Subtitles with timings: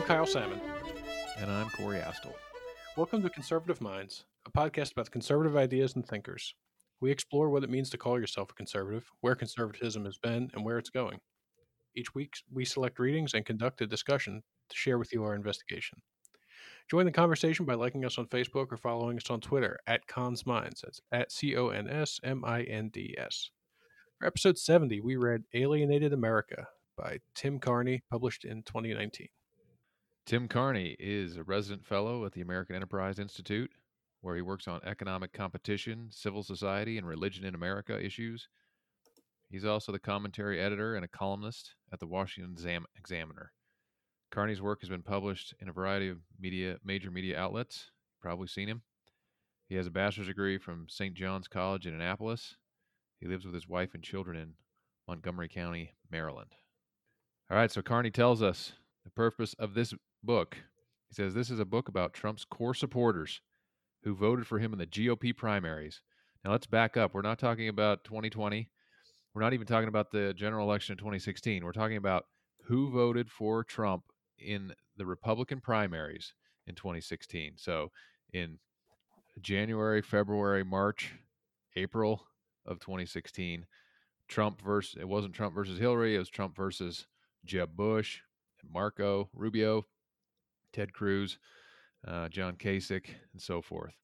[0.00, 0.58] I'm Kyle Salmon.
[1.36, 2.32] And I'm Corey Astle.
[2.96, 6.54] Welcome to Conservative Minds, a podcast about conservative ideas and thinkers.
[7.02, 10.64] We explore what it means to call yourself a conservative, where conservatism has been, and
[10.64, 11.18] where it's going.
[11.94, 15.98] Each week, we select readings and conduct a discussion to share with you our investigation.
[16.90, 20.46] Join the conversation by liking us on Facebook or following us on Twitter at Cons
[20.46, 20.80] Minds.
[20.80, 23.50] That's at C O N S M I N D S.
[24.18, 29.28] For episode 70, we read Alienated America by Tim Carney, published in 2019.
[30.26, 33.70] Tim Carney is a resident fellow at the American Enterprise Institute,
[34.20, 38.48] where he works on economic competition, civil society, and religion in America issues.
[39.50, 43.52] He's also the commentary editor and a columnist at the Washington Exam- Examiner.
[44.30, 47.90] Carney's work has been published in a variety of media, major media outlets.
[48.12, 48.82] You've probably seen him.
[49.68, 51.14] He has a bachelor's degree from St.
[51.14, 52.56] John's College in Annapolis.
[53.18, 54.54] He lives with his wife and children in
[55.08, 56.54] Montgomery County, Maryland.
[57.50, 58.72] All right, so Carney tells us
[59.04, 60.56] the purpose of this book.
[61.08, 63.40] He says this is a book about Trump's core supporters
[64.04, 66.00] who voted for him in the GOP primaries.
[66.44, 67.14] Now let's back up.
[67.14, 68.68] We're not talking about 2020.
[69.34, 71.64] We're not even talking about the general election in 2016.
[71.64, 72.24] We're talking about
[72.64, 74.04] who voted for Trump
[74.38, 76.34] in the Republican primaries
[76.66, 77.54] in 2016.
[77.56, 77.90] So
[78.32, 78.58] in
[79.40, 81.12] January, February, March,
[81.76, 82.26] April
[82.66, 83.66] of 2016,
[84.28, 87.06] Trump versus it wasn't Trump versus Hillary, it was Trump versus
[87.44, 88.20] Jeb Bush,
[88.72, 89.86] Marco Rubio,
[90.72, 91.38] Ted Cruz,
[92.06, 93.94] uh, John Kasich, and so forth.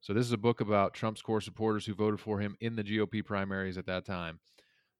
[0.00, 2.82] So this is a book about Trump's core supporters who voted for him in the
[2.82, 4.40] GOP primaries at that time.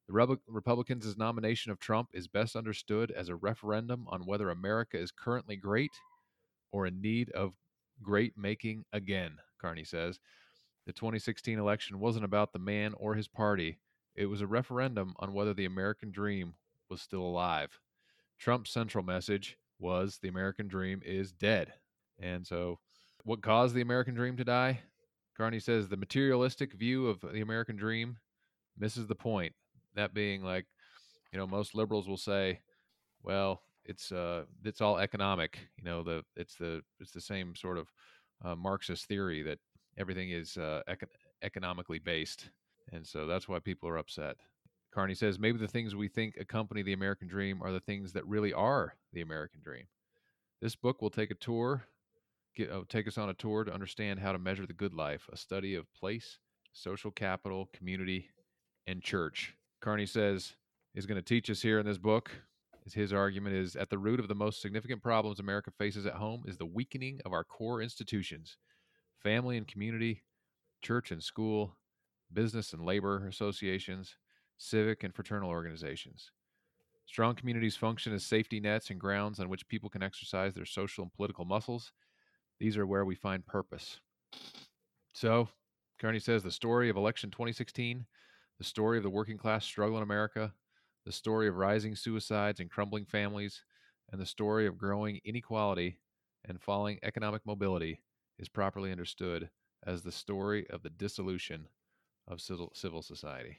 [0.07, 4.97] The Re- Republicans' nomination of Trump is best understood as a referendum on whether America
[4.97, 5.91] is currently great
[6.71, 7.53] or in need of
[8.01, 10.19] great making again, Carney says.
[10.85, 13.79] The 2016 election wasn't about the man or his party.
[14.15, 16.55] It was a referendum on whether the American dream
[16.89, 17.79] was still alive.
[18.37, 21.73] Trump's central message was the American dream is dead.
[22.19, 22.79] And so,
[23.25, 24.79] what caused the American dream to die?
[25.37, 28.17] Carney says the materialistic view of the American dream
[28.77, 29.53] misses the point.
[29.95, 30.65] That being like,
[31.31, 32.59] you know, most liberals will say,
[33.21, 35.59] well, it's uh, it's all economic.
[35.77, 37.91] You know, the it's the it's the same sort of
[38.43, 39.59] uh, Marxist theory that
[39.97, 41.09] everything is uh, econ-
[41.41, 42.49] economically based,
[42.91, 44.37] and so that's why people are upset.
[44.93, 48.27] Carney says maybe the things we think accompany the American dream are the things that
[48.27, 49.85] really are the American dream.
[50.61, 51.83] This book will take a tour,
[52.55, 55.27] get, uh, take us on a tour to understand how to measure the good life,
[55.33, 56.37] a study of place,
[56.73, 58.29] social capital, community,
[58.85, 59.55] and church.
[59.81, 60.53] Carney says
[60.93, 62.29] is going to teach us here in this book.
[62.85, 66.15] Is his argument is at the root of the most significant problems America faces at
[66.15, 68.57] home is the weakening of our core institutions,
[69.23, 70.21] family and community,
[70.81, 71.77] church and school,
[72.31, 74.17] business and labor associations,
[74.63, 76.31] civic and fraternal organizations.
[77.05, 81.03] Strong communities function as safety nets and grounds on which people can exercise their social
[81.03, 81.91] and political muscles.
[82.59, 83.99] These are where we find purpose.
[85.13, 85.49] So,
[85.99, 88.05] Carney says the story of election 2016,
[88.57, 90.53] the story of the working class struggle in America,
[91.05, 93.63] the story of rising suicides and crumbling families,
[94.11, 95.99] and the story of growing inequality
[96.45, 98.01] and falling economic mobility
[98.39, 99.49] is properly understood
[99.85, 101.67] as the story of the dissolution
[102.27, 103.57] of civil society.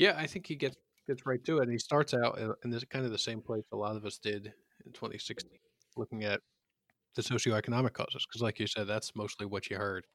[0.00, 1.64] Yeah, I think he gets gets right to it.
[1.64, 4.06] And he starts out uh, in this kind of the same place a lot of
[4.06, 4.54] us did
[4.86, 5.58] in 2016,
[5.96, 6.40] looking at
[7.16, 10.06] the socioeconomic causes, because like you said, that's mostly what you heard,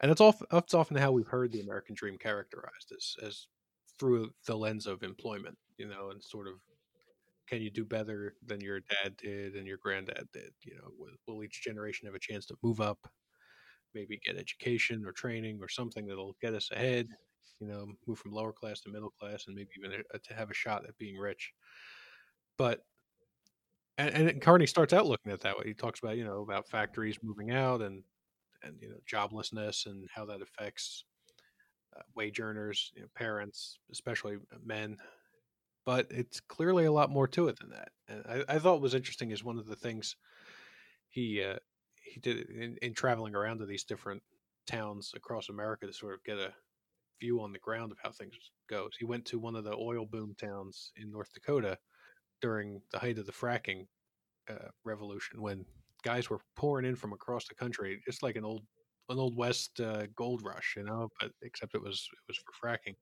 [0.00, 3.48] and it's often it's often how we've heard the American dream characterized as as
[4.00, 6.60] through the lens of employment, you know, and sort of
[7.48, 10.54] can you do better than your dad did and your granddad did?
[10.64, 13.12] You know, will, will each generation have a chance to move up,
[13.94, 17.08] maybe get education or training or something that'll get us ahead?
[17.60, 20.50] You know, move from lower class to middle class and maybe even a, to have
[20.50, 21.52] a shot at being rich.
[22.56, 22.84] But
[23.96, 25.64] and, and Carney starts out looking at that way.
[25.66, 28.02] He talks about you know about factories moving out and
[28.62, 31.04] and you know joblessness and how that affects
[31.96, 34.96] uh, wage earners, you know, parents, especially men.
[35.84, 37.88] But it's clearly a lot more to it than that.
[38.08, 40.16] And I, I thought was interesting is one of the things
[41.08, 41.56] he uh,
[42.02, 44.22] he did in, in traveling around to these different
[44.66, 46.52] towns across America to sort of get a
[47.20, 48.34] view on the ground of how things
[48.68, 48.90] goes.
[48.98, 51.78] He went to one of the oil boom towns in North Dakota
[52.40, 53.86] during the height of the fracking
[54.50, 55.64] uh, revolution when
[56.02, 58.62] guys were pouring in from across the country, just like an old
[59.10, 62.66] an old west uh, gold rush, you know, but except it was it was for
[62.66, 62.94] fracking.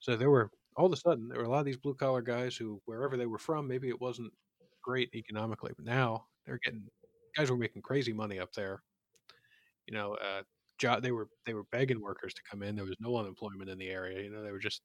[0.00, 2.22] So there were all of a sudden there were a lot of these blue collar
[2.22, 4.32] guys who wherever they were from, maybe it wasn't
[4.82, 6.82] great economically, but now they're getting
[7.36, 8.82] guys were making crazy money up there.
[9.86, 10.42] You know, uh,
[10.80, 12.76] job they were they were begging workers to come in.
[12.76, 14.22] There was no unemployment in the area.
[14.22, 14.82] You know, they were just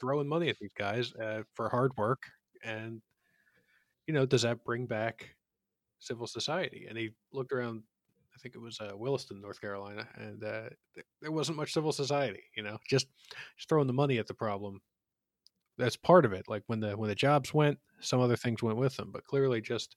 [0.00, 2.22] throwing money at these guys uh, for hard work.
[2.64, 3.00] And
[4.06, 5.36] you know, does that bring back
[5.98, 6.86] civil society.
[6.88, 7.82] And he looked around.
[8.34, 11.90] I think it was uh, Williston, North Carolina, and uh, th- there wasn't much civil
[11.90, 12.44] society.
[12.56, 13.08] You know, just
[13.56, 14.80] just throwing the money at the problem.
[15.76, 16.44] That's part of it.
[16.48, 19.10] Like when the when the jobs went, some other things went with them.
[19.12, 19.96] But clearly, just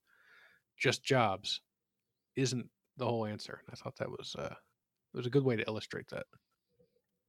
[0.80, 1.62] just jobs
[2.36, 2.68] isn't
[2.98, 3.62] the whole answer.
[3.72, 4.56] I thought that was uh,
[5.14, 6.26] it was a good way to illustrate that.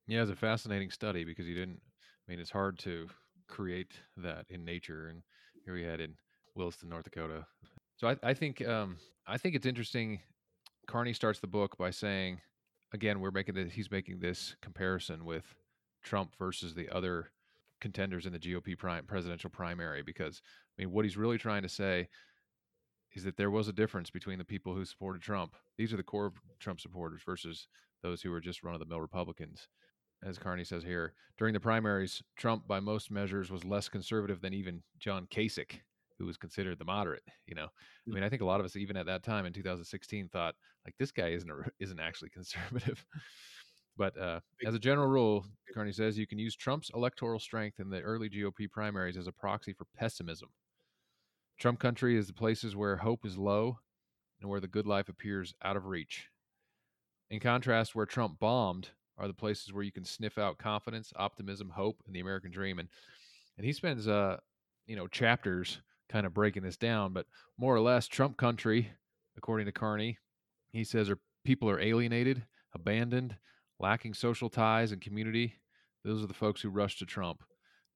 [0.06, 1.80] Yeah, it's a fascinating study because you didn't.
[2.26, 3.08] I mean, it's hard to
[3.48, 5.22] create that in nature, and
[5.64, 6.14] here we had in
[6.54, 7.46] Williston, North Dakota.
[7.96, 8.96] So I, I think um,
[9.26, 10.20] I think it's interesting.
[10.88, 12.40] Carney starts the book by saying,
[12.92, 13.72] again, we're making this.
[13.72, 15.44] He's making this comparison with
[16.02, 17.30] Trump versus the other
[17.80, 18.76] contenders in the GOP
[19.06, 20.42] presidential primary, because
[20.78, 22.08] I mean, what he's really trying to say
[23.14, 25.56] is that there was a difference between the people who supported Trump.
[25.76, 27.68] These are the core Trump supporters versus
[28.02, 29.68] those who were just run of the mill Republicans.
[30.22, 34.54] As Carney says here, during the primaries, Trump, by most measures, was less conservative than
[34.54, 35.80] even John Kasich,
[36.18, 37.24] who was considered the moderate.
[37.46, 38.14] You know, I Mm.
[38.14, 40.54] mean, I think a lot of us, even at that time in 2016, thought
[40.86, 43.04] like this guy isn't a, isn't actually conservative.
[43.96, 45.44] but uh, as a general rule,
[45.74, 49.32] Carney says you can use Trump's electoral strength in the early GOP primaries as a
[49.32, 50.50] proxy for pessimism.
[51.62, 53.78] Trump country is the places where hope is low
[54.40, 56.26] and where the good life appears out of reach.
[57.30, 61.70] In contrast, where Trump bombed are the places where you can sniff out confidence, optimism,
[61.70, 62.80] hope, and the American dream.
[62.80, 62.88] And
[63.56, 64.38] and he spends uh
[64.88, 67.26] you know chapters kind of breaking this down, but
[67.56, 68.90] more or less, Trump country,
[69.36, 70.18] according to Carney,
[70.72, 72.44] he says are people are alienated,
[72.74, 73.36] abandoned,
[73.78, 75.60] lacking social ties and community.
[76.04, 77.44] Those are the folks who rush to Trump.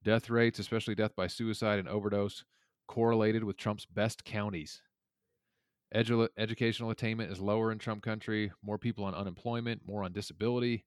[0.05, 2.45] Death rates, especially death by suicide and overdose,
[2.87, 4.81] correlated with Trump's best counties.
[5.95, 10.85] Edu- educational attainment is lower in Trump country, more people on unemployment, more on disability,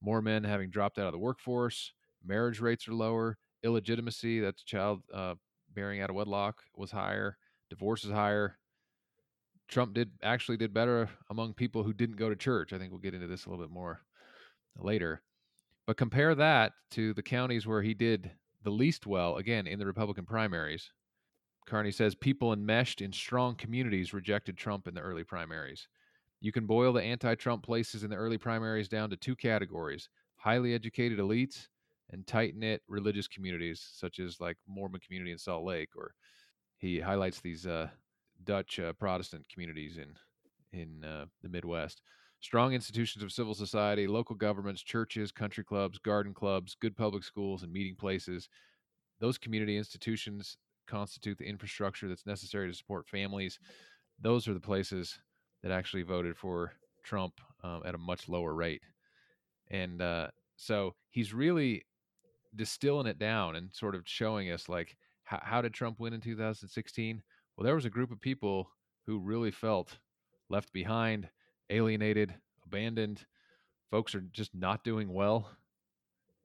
[0.00, 1.92] more men having dropped out of the workforce,
[2.24, 5.34] marriage rates are lower, illegitimacy, that's child uh,
[5.74, 7.36] bearing out of wedlock, was higher,
[7.68, 8.58] divorce is higher.
[9.68, 12.72] Trump did actually did better among people who didn't go to church.
[12.72, 14.00] I think we'll get into this a little bit more
[14.78, 15.20] later.
[15.86, 18.30] But compare that to the counties where he did
[18.62, 20.90] the least well, again, in the Republican primaries.
[21.68, 25.86] Carney says people enmeshed in strong communities rejected Trump in the early primaries.
[26.40, 30.08] You can boil the anti Trump places in the early primaries down to two categories
[30.38, 31.66] highly educated elites
[32.10, 36.14] and tight knit religious communities, such as like Mormon community in Salt Lake, or
[36.78, 37.88] he highlights these uh,
[38.44, 40.14] Dutch uh, Protestant communities in
[40.72, 42.02] in uh, the Midwest.
[42.40, 47.64] Strong institutions of civil society, local governments, churches, country clubs, garden clubs, good public schools,
[47.64, 48.48] and meeting places.
[49.18, 50.56] Those community institutions
[50.88, 53.58] constitute the infrastructure that's necessary to support families.
[54.20, 55.18] Those are the places
[55.62, 56.72] that actually voted for
[57.04, 58.82] Trump um, at a much lower rate.
[59.70, 61.84] And uh, so he's really
[62.56, 66.20] distilling it down and sort of showing us like how, how did Trump win in
[66.20, 67.22] 2016?
[67.56, 68.70] Well, there was a group of people
[69.06, 69.98] who really felt
[70.48, 71.28] left behind,
[71.70, 73.24] alienated, abandoned.
[73.90, 75.50] Folks are just not doing well.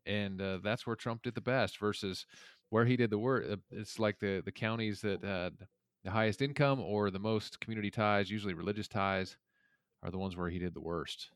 [0.05, 2.25] And uh, that's where Trump did the best versus
[2.73, 3.51] where he did the worst.
[3.51, 5.53] Uh, it's like the, the counties that had
[6.03, 9.37] the highest income or the most community ties, usually religious ties,
[10.01, 11.29] are the ones where he did the worst.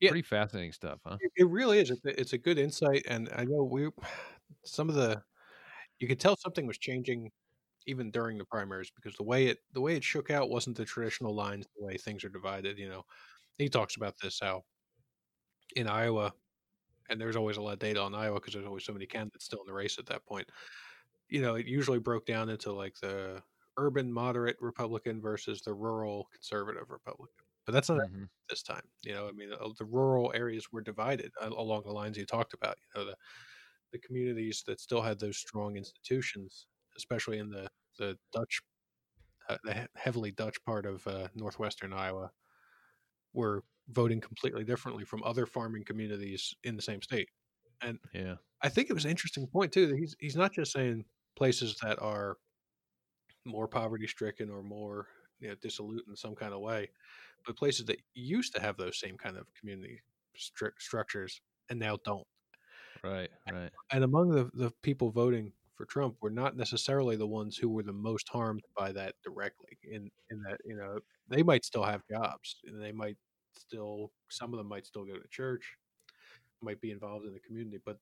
[0.00, 0.10] Yeah.
[0.10, 1.16] Pretty fascinating stuff, huh?
[1.34, 1.90] It, really is.
[1.90, 3.88] It's a, it's a good insight, and I know we
[4.66, 5.22] some of the
[5.98, 7.30] you could tell something was changing
[7.86, 10.84] even during the primaries because the way it the way it shook out wasn't the
[10.84, 12.76] traditional lines the way things are divided.
[12.76, 13.02] You know,
[13.56, 14.64] he talks about this how
[15.74, 16.32] in Iowa,
[17.08, 19.44] and there's always a lot of data on Iowa because there's always so many candidates
[19.46, 20.50] still in the race at that point.
[21.28, 23.42] You know, it usually broke down into like the
[23.76, 27.44] urban moderate Republican versus the rural conservative Republican.
[27.66, 28.28] But that's not Mhm.
[28.48, 28.88] this time.
[29.04, 32.54] You know, I mean, uh, the rural areas were divided along the lines you talked
[32.54, 32.78] about.
[32.94, 33.16] You know, the
[33.92, 38.60] the communities that still had those strong institutions, especially in the the Dutch,
[39.48, 42.32] uh, the heavily Dutch part of uh, northwestern Iowa,
[43.32, 47.28] were voting completely differently from other farming communities in the same state.
[47.80, 48.36] And Yeah.
[48.62, 51.78] I think it was an interesting point too that he's he's not just saying places
[51.82, 52.38] that are
[53.44, 56.90] more poverty stricken or more you know, dissolute in some kind of way,
[57.44, 60.00] but places that used to have those same kind of community
[60.36, 62.26] stru- structures and now don't.
[63.02, 63.30] Right.
[63.48, 63.72] Right.
[63.90, 67.82] And among the, the people voting for Trump were not necessarily the ones who were
[67.82, 69.78] the most harmed by that directly.
[69.82, 73.18] In in that you know they might still have jobs and they might
[73.58, 75.76] still some of them might still go to church,
[76.62, 77.98] might be involved in the community, but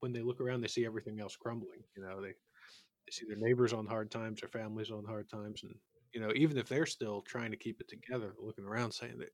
[0.00, 1.82] when they look around, they see everything else crumbling.
[1.96, 5.62] You know, they they see their neighbors on hard times, their families on hard times,
[5.62, 5.74] and
[6.12, 9.30] you know, even if they're still trying to keep it together, looking around saying that,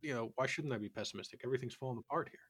[0.00, 1.40] you know, why shouldn't I be pessimistic?
[1.44, 2.40] Everything's falling apart here.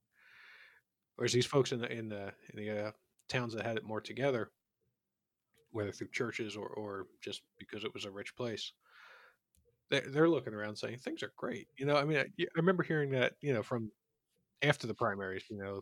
[1.17, 2.91] Whereas these folks in the in the in the uh,
[3.29, 4.51] towns that had it more together,
[5.71, 8.73] whether through churches or or just because it was a rich place,
[9.91, 11.69] they're, they're looking around saying things are great.
[11.77, 13.91] You know, I mean, I, I remember hearing that you know from
[14.63, 15.45] after the primaries.
[15.51, 15.81] You know,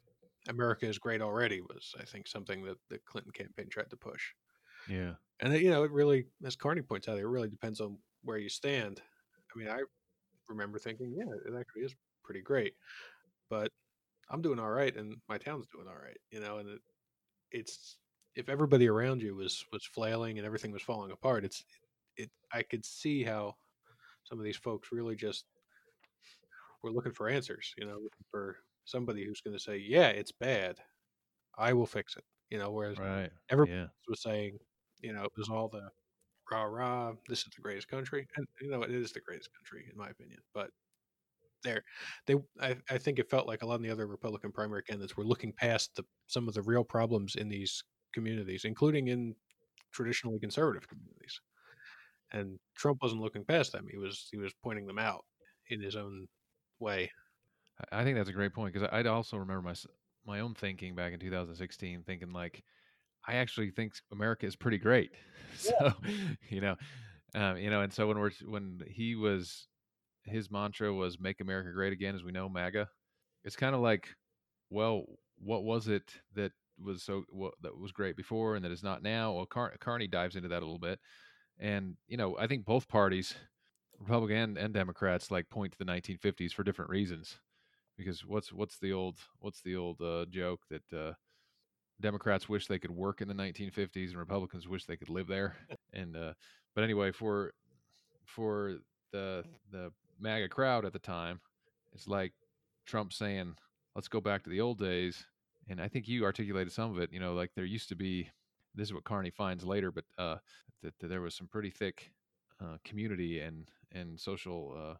[0.49, 4.33] America is great already was I think something that the Clinton campaign tried to push.
[4.89, 5.15] Yeah.
[5.41, 8.39] And it, you know, it really, as Carney points out, it really depends on where
[8.39, 9.01] you stand.
[9.55, 9.83] I mean, I
[10.49, 12.75] remember thinking, yeah, it actually is pretty great,
[13.49, 13.71] but
[14.31, 16.19] I'm doing all right, and my town's doing all right.
[16.31, 16.81] You know, and it,
[17.51, 17.97] it's
[18.35, 21.65] if everybody around you was was flailing and everything was falling apart, it's
[22.17, 22.31] it.
[22.53, 23.57] I could see how
[24.29, 25.47] some of these folks really just
[26.83, 27.75] were looking for answers.
[27.77, 30.79] You know, looking for somebody who's going to say, "Yeah, it's bad.
[31.59, 33.33] I will fix it." You know, whereas Right.
[33.51, 33.89] everybody Yeah.
[34.09, 34.59] was saying,
[35.01, 35.91] you know, it was all the
[36.51, 37.15] rah rah.
[37.29, 40.11] This is the greatest country, and you know, it is the greatest country in my
[40.11, 40.41] opinion.
[40.55, 40.73] But
[41.65, 41.85] there,
[42.27, 45.17] they, I, I think it felt like a lot of the other Republican primary candidates
[45.17, 49.37] were looking past the some of the real problems in these communities, including in
[49.93, 51.41] traditionally conservative communities.
[52.33, 55.25] And Trump wasn't looking past them; he was he was pointing them out
[55.69, 56.29] in his own
[56.79, 57.13] way.
[57.91, 59.75] I- think that's a great point because I'd also remember my
[60.25, 62.65] my own thinking back in 2016, thinking like,
[63.27, 65.13] I actually think America is pretty great.
[65.57, 65.93] So,
[66.51, 66.77] you know,
[67.35, 69.69] um, you know, and so when we're when he was
[70.25, 72.89] his mantra was "Make America Great Again," as we know, MAGA.
[73.45, 74.17] It's kind of like,
[74.71, 75.05] well,
[75.37, 79.03] what was it that was so what, that was great before and that is not
[79.03, 79.35] now?
[79.35, 81.01] Well, Car- Carney dives into that a little bit,
[81.59, 83.35] and you know, I think both parties,
[83.99, 87.39] Republican and, Democrats, like point to the 1950s for different reasons.
[87.97, 91.13] Because what's what's the old what's the old uh, joke that uh,
[92.01, 95.57] Democrats wish they could work in the 1950s and Republicans wish they could live there.
[95.95, 96.35] And uh,
[96.75, 97.55] but anyway, for
[98.27, 98.77] for
[99.11, 101.41] the the MAGA crowd at the time,
[101.93, 102.35] it's like
[102.87, 103.57] Trump saying,
[103.95, 105.27] "Let's go back to the old days."
[105.69, 107.13] And I think you articulated some of it.
[107.13, 108.31] You know, like there used to be.
[108.79, 110.37] This is what Carney finds later, but uh,
[110.83, 112.13] that, that there was some pretty thick
[112.63, 114.95] uh, community and and social uh,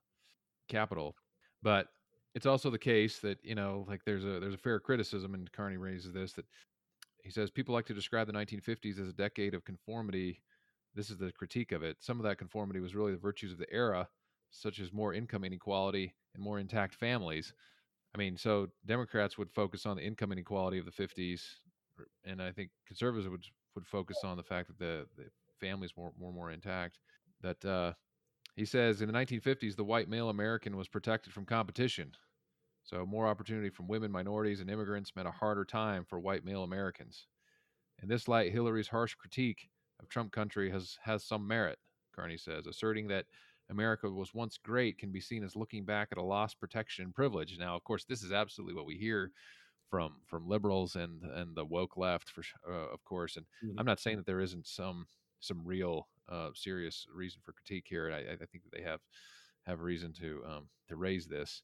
[0.69, 1.17] capital.
[1.63, 1.89] But
[2.35, 5.51] it's also the case that you know, like there's a there's a fair criticism, and
[5.53, 6.47] Carney raises this that
[7.23, 10.43] he says people like to describe the 1950s as a decade of conformity.
[10.95, 11.99] This is the critique of it.
[12.01, 14.09] Some of that conformity was really the virtues of the era,
[14.51, 17.53] such as more income inequality and more intact families.
[18.15, 21.43] I mean, so Democrats would focus on the income inequality of the 50s,
[22.25, 23.45] and I think conservatives would
[23.79, 25.31] would focus on the fact that the, the
[25.61, 26.99] families were more more intact.
[27.41, 27.93] That uh,
[28.57, 32.11] he says in the 1950s, the white male American was protected from competition.
[32.83, 36.65] So, more opportunity from women, minorities, and immigrants meant a harder time for white male
[36.65, 37.27] Americans.
[38.03, 39.69] In this light, Hillary's harsh critique
[40.01, 41.79] of Trump country has, has some merit,
[42.15, 43.27] Carney says, asserting that
[43.71, 47.15] America was once great can be seen as looking back at a lost protection and
[47.15, 47.57] privilege.
[47.59, 49.31] Now, of course, this is absolutely what we hear
[49.91, 53.37] from from liberals and and the woke left, for uh, of course.
[53.37, 53.79] And Mhm.
[53.79, 55.07] I'm not saying that there isn't some
[55.41, 58.11] some real uh, serious reason for critique here.
[58.13, 59.01] I, I think that they have
[59.67, 61.63] have reason to um, to raise this,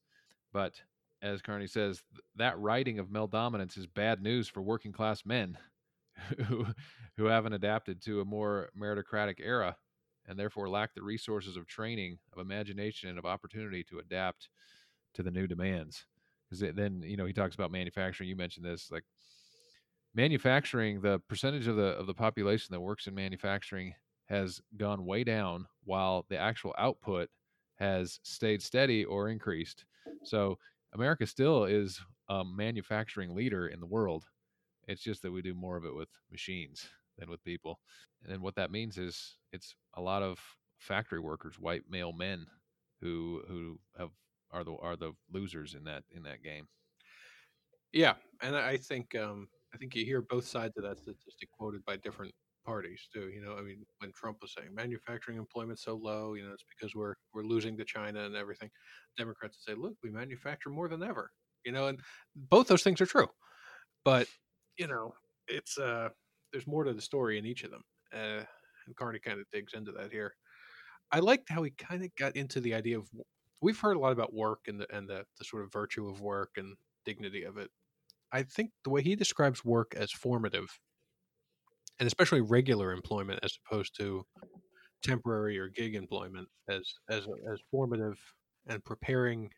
[0.53, 0.81] but
[1.23, 2.03] as Carney says,
[2.37, 5.59] that writing of male dominance is bad news for working class men
[6.47, 6.67] who
[7.17, 9.77] who haven't adapted to a more meritocratic era
[10.27, 14.49] and therefore lack the resources of training, of imagination, and of opportunity to adapt
[15.15, 16.07] to the new demands.
[16.51, 18.29] Because then you know he talks about manufacturing.
[18.29, 19.05] You mentioned this, like
[20.15, 21.01] manufacturing.
[21.01, 23.95] The percentage of the of the population that works in manufacturing
[24.27, 27.29] has gone way down, while the actual output
[27.77, 29.85] has stayed steady or increased.
[30.23, 30.59] So
[30.93, 34.25] America still is a manufacturing leader in the world.
[34.89, 37.81] It's just that we do more of it with machines than with people.
[38.29, 40.39] And what that means is it's a lot of
[40.79, 42.47] factory workers, white male men,
[43.01, 44.11] who who have
[44.51, 46.69] are the are the losers in that in that game.
[47.93, 51.85] Yeah, and I think um, I think you hear both sides of that statistic quoted
[51.85, 52.35] by different
[52.65, 53.29] parties too.
[53.29, 56.65] You know, I mean, when Trump was saying manufacturing employment's so low, you know, it's
[56.79, 58.71] because we're we're losing to China and everything.
[59.17, 61.31] Democrats would say, look, we manufacture more than ever.
[61.65, 62.01] You know, and
[62.35, 63.29] both those things are true,
[64.05, 64.27] but
[64.79, 65.15] you know,
[65.49, 66.09] it's uh,
[66.53, 67.83] there's more to the story in each of them.
[68.13, 68.45] Uh,
[68.87, 70.35] and Carney kind of digs into that here.
[71.11, 73.09] I liked how he kind of got into the idea of
[73.65, 76.21] we've heard a lot about work and the and the, the sort of virtue of
[76.21, 77.71] work and dignity of it.
[78.31, 80.69] I think the way he describes work as formative,
[81.99, 84.27] and especially regular employment as opposed to
[85.03, 88.19] temporary or gig employment, as as as formative
[88.67, 89.51] and preparing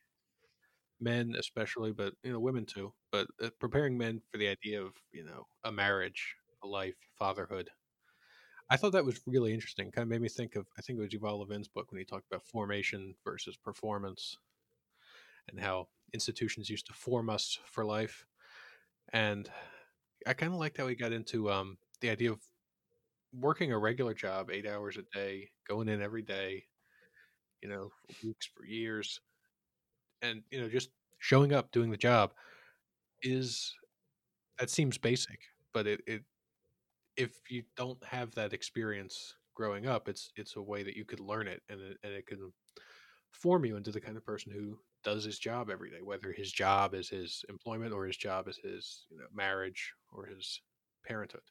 [1.01, 4.93] men, especially, but you know women too, but uh, preparing men for the idea of
[5.13, 7.69] you know a marriage, a life, fatherhood.
[8.69, 9.91] I thought that was really interesting.
[9.91, 12.05] Kind of made me think of I think it was Yuval Levin's book when he
[12.05, 14.37] talked about formation versus performance,
[15.49, 18.27] and how institutions used to form us for life.
[19.13, 19.49] And
[20.27, 22.41] I kind of liked how he got into um, the idea of
[23.33, 26.65] working a regular job, eight hours a day, going in every day,
[27.63, 27.91] you know,
[28.25, 29.21] weeks, for years,
[30.23, 32.33] and you know, just showing up, doing the job
[33.23, 33.75] is
[34.59, 35.41] that seems basic,
[35.73, 36.23] but it, it
[37.17, 41.21] if you don't have that experience growing up, it's it's a way that you could
[41.21, 42.53] learn it, and it, and it can
[43.33, 46.51] form you into the kind of person who does his job every day, whether his
[46.51, 50.61] job is his employment or his job is his you know, marriage or his
[51.05, 51.43] parenthood.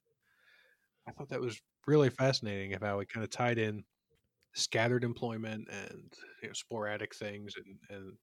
[1.07, 3.83] I thought that was really fascinating of how it kind of tied in
[4.53, 8.13] scattered employment and you know, sporadic things and, and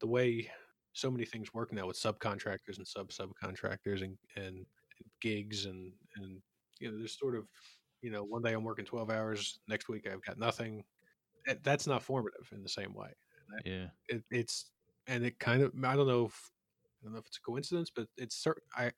[0.00, 0.50] the way
[0.92, 4.66] so many things work now with subcontractors and sub subcontractors and, and, and
[5.20, 6.40] gigs and, and
[6.80, 7.46] you know, there's sort of,
[8.02, 10.84] you know, one day I'm working 12 hours, next week I've got nothing.
[11.62, 13.10] That's not formative in the same way.
[13.64, 13.86] Yeah.
[14.08, 14.72] It, it's,
[15.06, 16.50] and it kind of, I don't know if,
[17.00, 18.90] I don't know if it's a coincidence, but it's certain, I,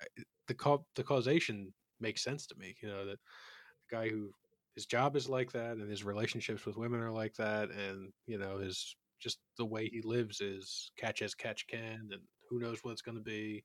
[0.46, 3.18] the, co- the causation makes sense to me, you know, that
[3.90, 4.30] the guy who
[4.74, 7.70] his job is like that and his relationships with women are like that.
[7.70, 12.22] And, you know, his, just the way he lives is catch as catch can and
[12.48, 13.64] who knows what it's going to be.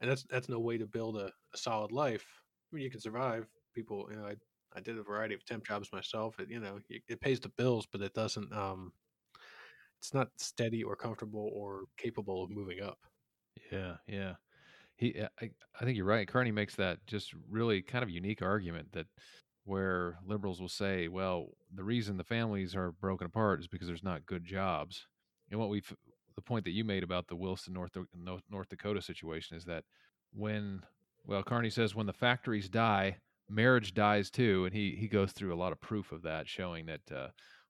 [0.00, 2.24] And that's, that's no way to build a, a solid life
[2.70, 3.46] I mean, you can survive.
[3.74, 4.34] People, you know, I
[4.74, 6.38] I did a variety of temp jobs myself.
[6.38, 8.52] It, you know, it, it pays the bills, but it doesn't.
[8.52, 8.92] Um,
[9.98, 12.98] it's not steady or comfortable or capable of moving up.
[13.70, 14.34] Yeah, yeah.
[14.96, 16.28] He, I, I think you're right.
[16.28, 19.06] Carney makes that just really kind of unique argument that
[19.64, 24.02] where liberals will say, well, the reason the families are broken apart is because there's
[24.02, 25.06] not good jobs.
[25.50, 25.94] And what we've,
[26.34, 27.96] the point that you made about the Wilson North,
[28.50, 29.84] North Dakota situation is that
[30.32, 30.82] when
[31.24, 35.54] well, Carney says when the factories die, marriage dies too, and he he goes through
[35.54, 37.28] a lot of proof of that, showing that uh,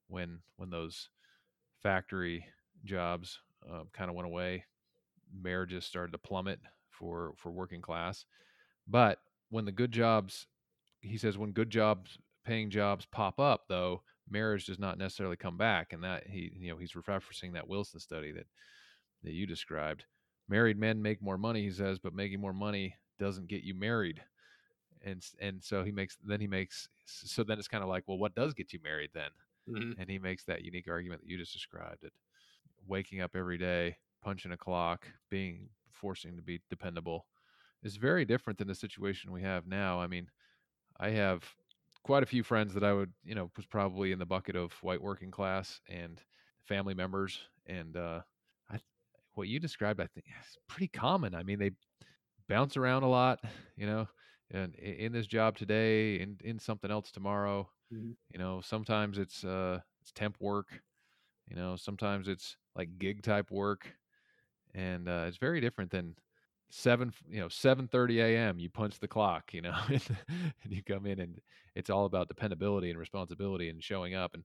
[0.09, 1.09] when when those
[1.83, 2.47] factory
[2.85, 3.41] jobs
[3.71, 4.65] uh, kind of went away,
[5.43, 8.25] marriages started to plummet for for working class.
[8.87, 10.47] But when the good jobs,
[11.01, 15.57] he says, when good jobs, paying jobs pop up, though, marriage does not necessarily come
[15.57, 18.47] back, and that he you know he's referencing that Wilson study that
[19.23, 20.05] that you described.
[20.49, 24.21] Married men make more money, he says, but making more money doesn't get you married.
[25.05, 28.19] And and so he makes then he makes so then it's kind of like well
[28.19, 29.31] what does get you married then?
[29.69, 30.01] Mm-hmm.
[30.01, 32.13] and he makes that unique argument that you just described it
[32.89, 37.27] waking up every day punching a clock being forcing to be dependable
[37.85, 40.01] is very different than the situation we have now.
[40.01, 40.29] I mean
[40.99, 41.45] i have
[42.03, 44.73] quite a few friends that i would you know was probably in the bucket of
[44.83, 46.21] white working class and
[46.65, 48.21] family members and uh
[48.71, 48.79] i
[49.35, 51.35] what you described i think is pretty common.
[51.35, 51.71] I mean they
[52.51, 53.41] bounce around a lot,
[53.77, 54.09] you know,
[54.51, 57.71] and in this job today, in in something else tomorrow.
[57.93, 58.13] Mm-hmm.
[58.33, 60.83] You know, sometimes it's uh it's temp work,
[61.49, 63.97] you know, sometimes it's like gig type work,
[64.75, 66.17] and uh, it's very different than
[66.73, 68.59] seven you know 7:30 a.m.
[68.59, 71.41] you punch the clock, you know, and, and you come in and
[71.75, 74.45] it's all about dependability and responsibility and showing up and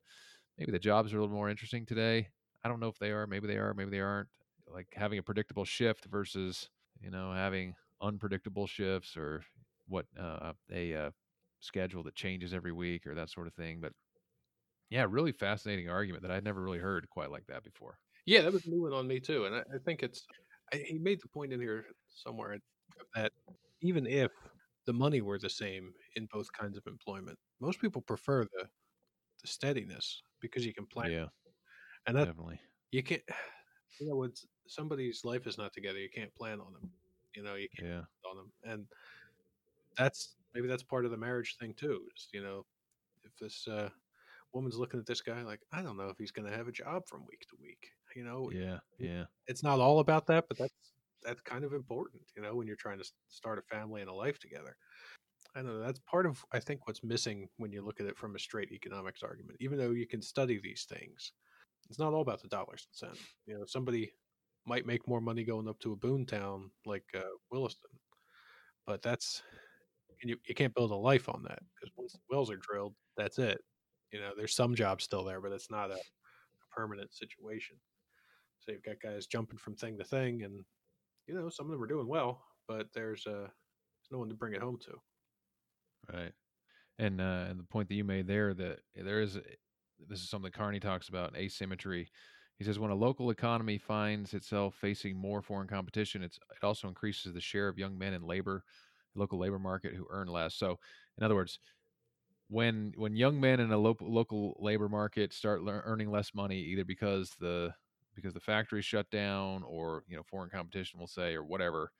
[0.57, 2.29] maybe the jobs are a little more interesting today.
[2.63, 4.29] I don't know if they are, maybe they are, maybe they aren't.
[4.67, 9.43] Like having a predictable shift versus, you know, having unpredictable shifts or
[9.87, 11.11] what uh, a uh,
[11.59, 13.81] schedule that changes every week or that sort of thing.
[13.81, 13.93] But
[14.89, 17.99] yeah, really fascinating argument that I'd never really heard quite like that before.
[18.25, 20.25] Yeah, that was new one on me too, and I, I think it's
[20.73, 22.59] I, he made the point in here somewhere
[23.13, 23.31] that
[23.81, 24.31] even if
[24.85, 28.69] the money were the same in both kinds of employment, most people prefer the
[29.43, 31.09] the steadiness because you can plan.
[31.09, 31.29] Yeah,
[32.07, 32.59] and that definitely
[32.91, 33.23] you can't.
[33.99, 34.33] You know, when
[34.67, 36.91] somebody's life is not together, you can't plan on them.
[37.35, 38.29] You know, you can't yeah.
[38.29, 38.85] on them, and
[39.97, 42.01] that's maybe that's part of the marriage thing too.
[42.15, 42.65] Is you know,
[43.23, 43.89] if this uh,
[44.53, 46.71] woman's looking at this guy like, I don't know if he's going to have a
[46.71, 47.91] job from week to week.
[48.15, 49.25] You know, yeah, yeah.
[49.47, 50.73] It's not all about that, but that's
[51.23, 52.23] that's kind of important.
[52.35, 54.75] You know, when you're trying to start a family and a life together.
[55.57, 55.79] I know.
[55.79, 58.71] That's part of I think what's missing when you look at it from a straight
[58.71, 59.57] economics argument.
[59.61, 61.31] Even though you can study these things,
[61.89, 63.25] it's not all about the dollars and cents.
[63.45, 64.11] You know, somebody
[64.65, 67.91] might make more money going up to a boon town like uh, Williston,
[68.85, 69.41] but that's
[70.23, 73.37] you, you can't build a life on that because once the wells are drilled, that's
[73.37, 73.59] it.
[74.11, 77.75] You know, there's some jobs still there, but it's not a, a permanent situation.
[78.59, 80.63] So you've got guys jumping from thing to thing, and
[81.27, 84.35] you know some of them are doing well, but there's uh, there's no one to
[84.35, 86.15] bring it home to.
[86.15, 86.31] Right,
[86.97, 89.37] and uh, and the point that you made there that there is
[90.09, 92.09] this is something Carney talks about asymmetry
[92.57, 97.33] he says when a local economy finds itself facing more foreign competition, it also increases
[97.33, 98.63] the share of young men in labor,
[99.13, 100.55] local labor market who earn less.
[100.55, 100.79] So,
[101.17, 101.59] in other words,
[102.49, 106.59] when when young men in a local local labor market start le- earning less money,
[106.59, 107.73] either because the
[108.15, 111.91] because the factories shut down, or you know foreign competition will say, or whatever,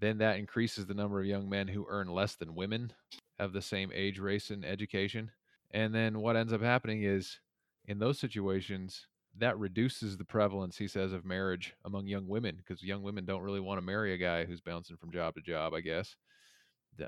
[0.00, 2.92] then that increases the number of young men who earn less than women
[3.38, 5.30] of the same age, race, and education.
[5.70, 7.40] And then what ends up happening is
[7.86, 9.06] in those situations,
[9.38, 13.42] that reduces the prevalence, he says, of marriage among young women because young women don't
[13.42, 16.16] really want to marry a guy who's bouncing from job to job, I guess.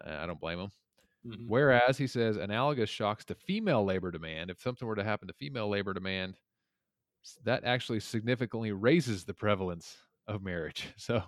[0.04, 0.72] I don't blame them.
[1.26, 1.44] Mm-hmm.
[1.48, 5.34] Whereas he says analogous shocks to female labor demand, if something were to happen to
[5.34, 6.36] female labor demand,
[7.44, 10.88] that actually significantly raises the prevalence of marriage.
[10.96, 11.22] So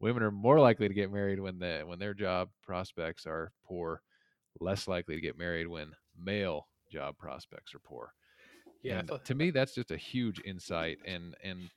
[0.00, 4.02] women are more likely to get married when the when their job prospects are poor,
[4.60, 8.12] less likely to get married when male job prospects are poor.
[8.82, 11.70] Yeah, and to me that's just a huge insight and and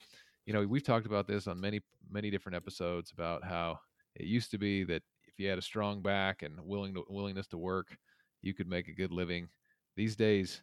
[0.45, 3.79] you know, we've talked about this on many many different episodes about how
[4.15, 7.47] it used to be that if you had a strong back and willing to, willingness
[7.47, 7.97] to work,
[8.41, 9.49] you could make a good living.
[9.95, 10.61] These days,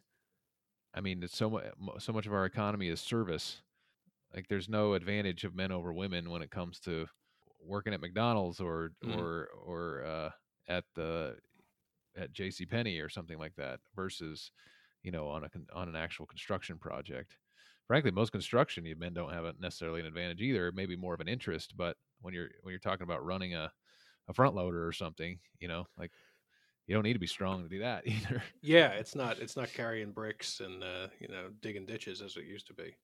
[0.93, 1.65] I mean, it's so much
[1.99, 3.61] so much of our economy is service.
[4.33, 7.05] Like there's no advantage of men over women when it comes to
[7.63, 9.17] working at McDonald's or mm.
[9.17, 10.29] or or uh,
[10.69, 11.35] at the
[12.15, 12.65] at J.C.
[12.65, 14.51] Penney or something like that versus
[15.03, 17.37] you know on a on an actual construction project.
[17.87, 20.71] Frankly, most construction men don't have a, necessarily an advantage either.
[20.71, 23.71] Maybe more of an interest, but when you're when you're talking about running a
[24.29, 26.11] a front loader or something, you know, like
[26.87, 28.43] you don't need to be strong to do that either.
[28.61, 32.45] Yeah, it's not it's not carrying bricks and uh, you know digging ditches as it
[32.45, 32.95] used to be.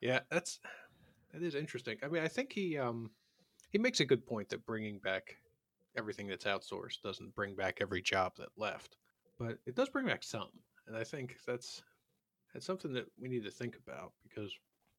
[0.00, 0.60] Yeah, that's
[1.32, 1.98] that is interesting.
[2.02, 3.10] I mean, I think he um
[3.70, 5.36] he makes a good point that bringing back
[5.96, 8.96] everything that's outsourced doesn't bring back every job that left,
[9.38, 10.50] but it does bring back some,
[10.90, 11.82] and I think that's
[12.52, 14.52] that's something that we need to think about because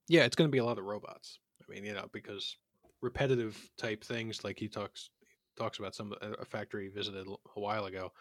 [0.07, 1.39] yeah, it's going to be a lot of robots.
[1.61, 2.55] I mean, you know, because
[3.01, 5.09] repetitive type things like he talks
[5.57, 8.11] talks about some a factory he visited a while ago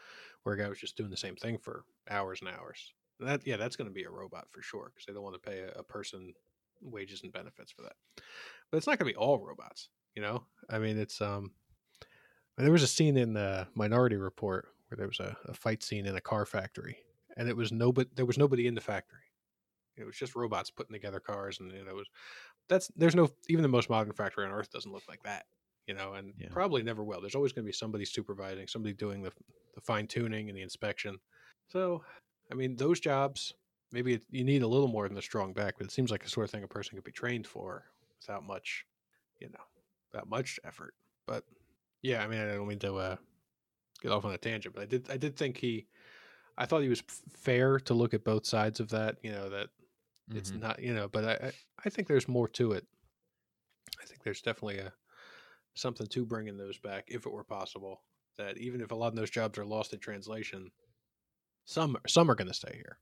[0.43, 2.93] where a guy was just doing the same thing for hours and hours.
[3.21, 5.51] That yeah, that's going to be a robot for sure because they don't want to
[5.51, 6.33] pay a, a, person
[6.81, 7.93] wages and benefits for that.
[8.71, 10.43] But it's not going to be all robots, you know.
[10.69, 11.53] I mean, it's um.
[12.59, 16.05] There was a scene in the Minority Report where there was a, a fight scene
[16.05, 16.99] in a car factory,
[17.37, 18.09] and it was nobody.
[18.15, 19.19] There was nobody in the factory.
[19.97, 22.09] It was just robots putting together cars, and you know, it was
[22.69, 25.45] that's there's no even the most modern factory on earth doesn't look like that
[25.91, 26.47] you know, and yeah.
[26.53, 27.21] probably never will.
[27.21, 29.33] There's always going to be somebody supervising, somebody doing the,
[29.75, 31.19] the fine tuning and the inspection.
[31.67, 32.05] So,
[32.51, 33.55] I mean, those jobs,
[33.91, 36.23] maybe it, you need a little more than a strong back, but it seems like
[36.23, 37.87] the sort of thing a person could be trained for
[38.21, 38.85] without much,
[39.41, 39.65] you know,
[40.13, 40.95] without much effort.
[41.27, 41.43] But
[42.03, 43.17] yeah, I mean, I don't mean to uh,
[44.01, 45.89] get off on a tangent, but I did, I did think he,
[46.61, 49.17] I thought he was fair to look at both sides of that.
[49.23, 49.69] You know that
[50.29, 50.37] mm-hmm.
[50.37, 51.53] it's not, you know, but I,
[51.85, 52.85] I think there's more to it.
[54.01, 54.93] I think there's definitely a
[55.75, 58.03] something to bringing those back if it were possible.
[58.37, 60.71] That even if a lot of those jobs are lost in translation,
[61.65, 62.99] some some are going to stay here.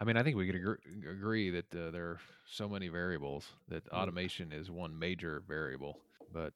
[0.00, 0.76] I mean, I think we could agree,
[1.08, 3.96] agree that uh, there are so many variables that mm.
[3.96, 6.00] automation is one major variable,
[6.32, 6.54] but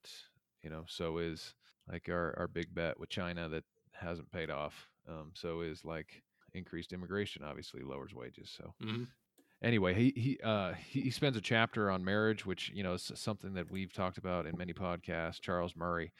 [0.63, 1.55] you know, so is
[1.89, 3.63] like our our big bet with China that
[3.93, 4.89] hasn't paid off.
[5.09, 6.23] Um, so is like
[6.55, 8.53] increased immigration obviously lowers wages.
[8.57, 9.05] So mm-hmm
[9.63, 13.55] anyway, he he uh, he spends a chapter on marriage, which you know is something
[13.55, 15.41] that we've talked about in many podcasts.
[15.41, 16.13] Charles Murray,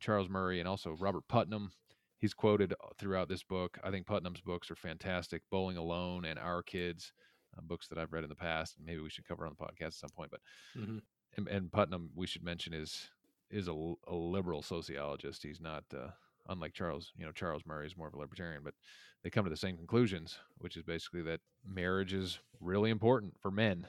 [0.00, 1.70] Charles Murray, and also Robert Putnam.
[2.18, 3.78] He's quoted uh, throughout this book.
[3.84, 5.42] I think Putnam's books are fantastic.
[5.50, 7.12] Bowling Alone and Our Kids,
[7.56, 8.74] uh, books that I've read in the past.
[8.84, 10.30] Maybe we should cover on the podcast at some point.
[10.32, 10.40] But
[10.76, 10.98] mm-hmm.
[11.36, 13.08] and, and, Putnam, we should mention is
[13.50, 15.42] is a, a liberal sociologist.
[15.42, 16.08] He's not uh,
[16.48, 17.12] unlike Charles.
[17.16, 18.74] You know, Charles Murray is more of a libertarian, but
[19.22, 23.50] they come to the same conclusions, which is basically that marriage is really important for
[23.50, 23.86] men.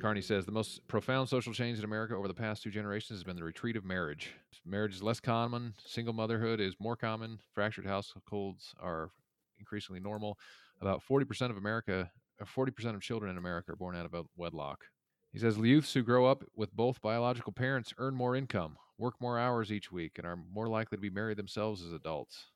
[0.00, 3.24] Carney says the most profound social change in America over the past two generations has
[3.24, 4.34] been the retreat of marriage.
[4.64, 9.10] Marriage is less common, single motherhood is more common, fractured households are
[9.58, 10.38] increasingly normal.
[10.80, 12.10] About 40% of America,
[12.42, 14.84] 40% uh, of children in America are born out of wedlock.
[15.32, 19.38] He says youths who grow up with both biological parents earn more income, work more
[19.38, 22.46] hours each week, and are more likely to be married themselves as adults.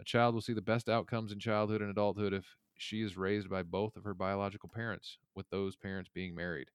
[0.00, 3.48] A child will see the best outcomes in childhood and adulthood if she is raised
[3.48, 6.68] by both of her biological parents, with those parents being married.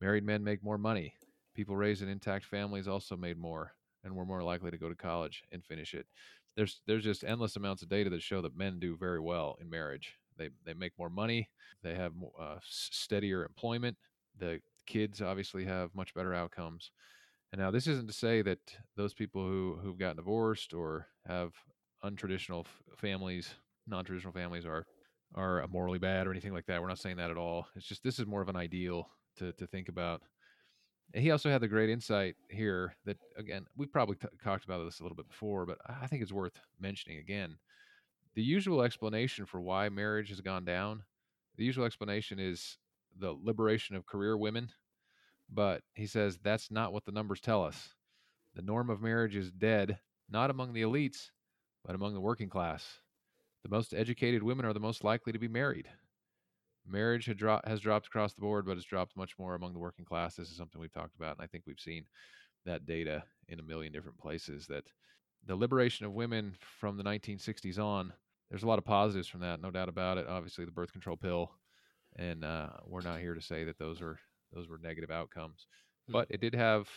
[0.00, 1.14] Married men make more money.
[1.54, 3.72] People raised in intact families also made more
[4.04, 6.06] and were more likely to go to college and finish it.
[6.56, 9.68] There's there's just endless amounts of data that show that men do very well in
[9.68, 10.14] marriage.
[10.36, 11.48] They they make more money.
[11.82, 13.96] They have uh, steadier employment.
[14.38, 16.90] The kids obviously have much better outcomes.
[17.52, 18.58] And now this isn't to say that
[18.96, 21.52] those people who who've gotten divorced or have
[22.04, 23.54] untraditional families,
[23.86, 24.86] non-traditional families are
[25.34, 26.80] are morally bad or anything like that.
[26.80, 27.68] We're not saying that at all.
[27.74, 30.22] It's just this is more of an ideal to to think about.
[31.14, 34.84] And he also had the great insight here that again we've probably t- talked about
[34.84, 37.56] this a little bit before, but I think it's worth mentioning again.
[38.34, 41.02] The usual explanation for why marriage has gone down,
[41.56, 42.78] the usual explanation is
[43.16, 44.70] the liberation of career women,
[45.50, 47.94] but he says that's not what the numbers tell us.
[48.54, 51.30] The norm of marriage is dead, not among the elites,
[51.84, 53.00] but among the working class.
[53.62, 55.88] The most educated women are the most likely to be married.
[56.86, 60.04] marriage dro- has dropped across the board, but it's dropped much more among the working
[60.04, 60.36] class.
[60.36, 62.04] This is something we've talked about, and I think we've seen
[62.64, 64.66] that data in a million different places.
[64.66, 64.84] That
[65.46, 68.12] the liberation of women from the 1960s on,
[68.50, 70.26] there's a lot of positives from that, no doubt about it.
[70.26, 71.52] Obviously, the birth control pill,
[72.16, 74.18] and uh, we're not here to say that those are
[74.52, 75.66] those were negative outcomes,
[76.06, 76.12] Hmm.
[76.12, 76.88] but it did have,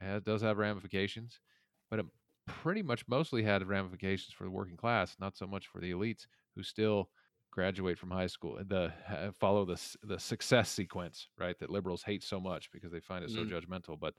[0.00, 1.40] it does have ramifications,
[1.88, 2.06] but it
[2.46, 6.26] pretty much mostly had ramifications for the working class, not so much for the elites
[6.54, 7.10] who still
[7.52, 12.22] graduate from high school the uh, follow the the success sequence right that liberals hate
[12.22, 13.50] so much because they find it so Mm.
[13.50, 14.14] judgmental but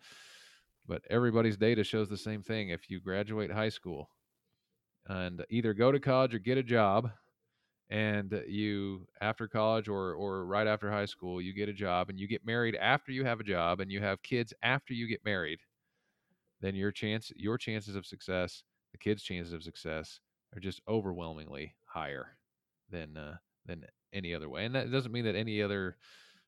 [0.85, 4.09] but everybody's data shows the same thing if you graduate high school
[5.07, 7.11] and either go to college or get a job
[7.91, 12.19] and you after college or or right after high school you get a job and
[12.19, 15.23] you get married after you have a job and you have kids after you get
[15.25, 15.59] married
[16.61, 20.19] then your chance your chances of success the kids chances of success
[20.55, 22.37] are just overwhelmingly higher
[22.89, 25.97] than uh, than any other way and that doesn't mean that any other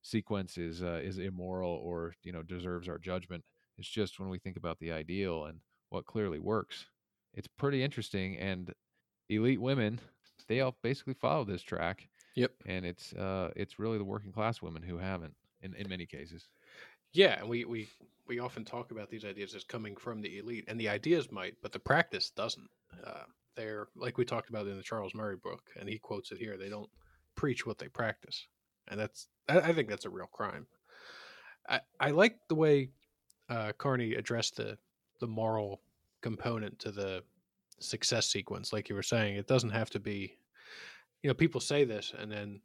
[0.03, 3.43] sequence is uh, is immoral or you know deserves our judgment.
[3.77, 6.86] It's just when we think about the ideal and what clearly works
[7.34, 8.73] it's pretty interesting and
[9.29, 9.99] elite women
[10.54, 12.54] they all basically follow this track Yep.
[12.66, 16.50] and it's uh it's really the working class women who haven't in, in many cases
[17.13, 17.89] Yeah, and we, we
[18.28, 21.56] we often talk about these ideas as coming from the elite, and the ideas might,
[21.62, 22.70] but the practice doesn't.
[23.04, 23.24] Uh,
[23.56, 26.58] they're like we talked about in the Charles Murray book, and he quotes it here.
[26.58, 26.89] They don't
[27.36, 28.48] preach what they practice,
[28.88, 30.68] and that's I, I think that's a real crime.
[31.70, 32.89] I I like the way
[33.50, 34.78] uh, Carney addressed the
[35.20, 35.82] the moral
[36.22, 37.24] component to the
[37.80, 39.38] success sequence, like you were saying.
[39.38, 40.38] It doesn't have to be,
[41.24, 42.60] you know, people say this, and then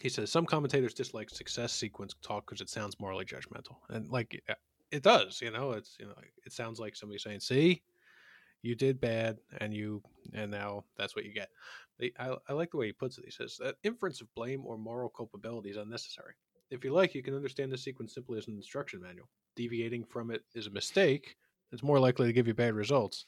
[0.00, 4.40] he says some commentators dislike success sequence talk because it sounds morally judgmental, and like
[4.48, 4.54] uh,
[4.90, 5.40] it does.
[5.42, 6.14] You know, it's you know,
[6.46, 7.82] it sounds like somebody saying, "See,
[8.62, 11.50] you did bad, and you, and now that's what you get."
[12.18, 13.24] I, I like the way he puts it.
[13.24, 16.34] He says that inference of blame or moral culpability is unnecessary.
[16.70, 19.28] If you like, you can understand the sequence simply as an instruction manual.
[19.54, 21.36] Deviating from it is a mistake.
[21.70, 23.26] It's more likely to give you bad results.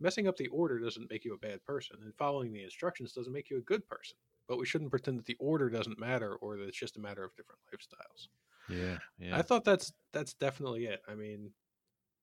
[0.00, 3.32] Messing up the order doesn't make you a bad person, and following the instructions doesn't
[3.32, 4.16] make you a good person
[4.48, 7.24] but we shouldn't pretend that the order doesn't matter or that it's just a matter
[7.24, 8.28] of different lifestyles.
[8.68, 11.02] yeah yeah I thought that's that's definitely it.
[11.08, 11.50] I mean,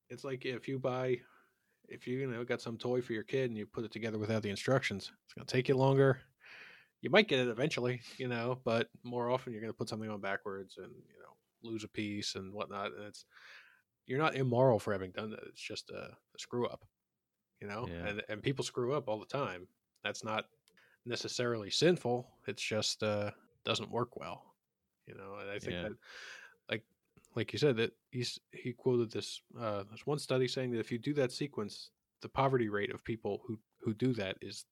[0.09, 1.19] it's like if you buy
[1.87, 4.17] if you, you know got some toy for your kid and you put it together
[4.17, 6.19] without the instructions, it's going to take you longer.
[7.01, 10.09] You might get it eventually, you know, but more often you're going to put something
[10.09, 11.35] on backwards and, you know,
[11.67, 13.25] lose a piece and whatnot and it's
[14.05, 15.43] you're not immoral for having done that.
[15.47, 16.83] It's just a, a screw up.
[17.61, 17.87] You know?
[17.87, 18.07] Yeah.
[18.07, 19.67] And and people screw up all the time.
[20.03, 20.45] That's not
[21.05, 22.27] necessarily sinful.
[22.47, 23.31] It's just uh
[23.63, 24.43] doesn't work well.
[25.07, 25.83] You know, and I think Yeah.
[25.83, 25.91] that
[26.69, 26.83] like
[27.35, 30.91] like you said that he's he quoted this uh there's one study saying that if
[30.91, 31.89] you do that sequence,
[32.21, 34.65] the poverty rate of people who who do that is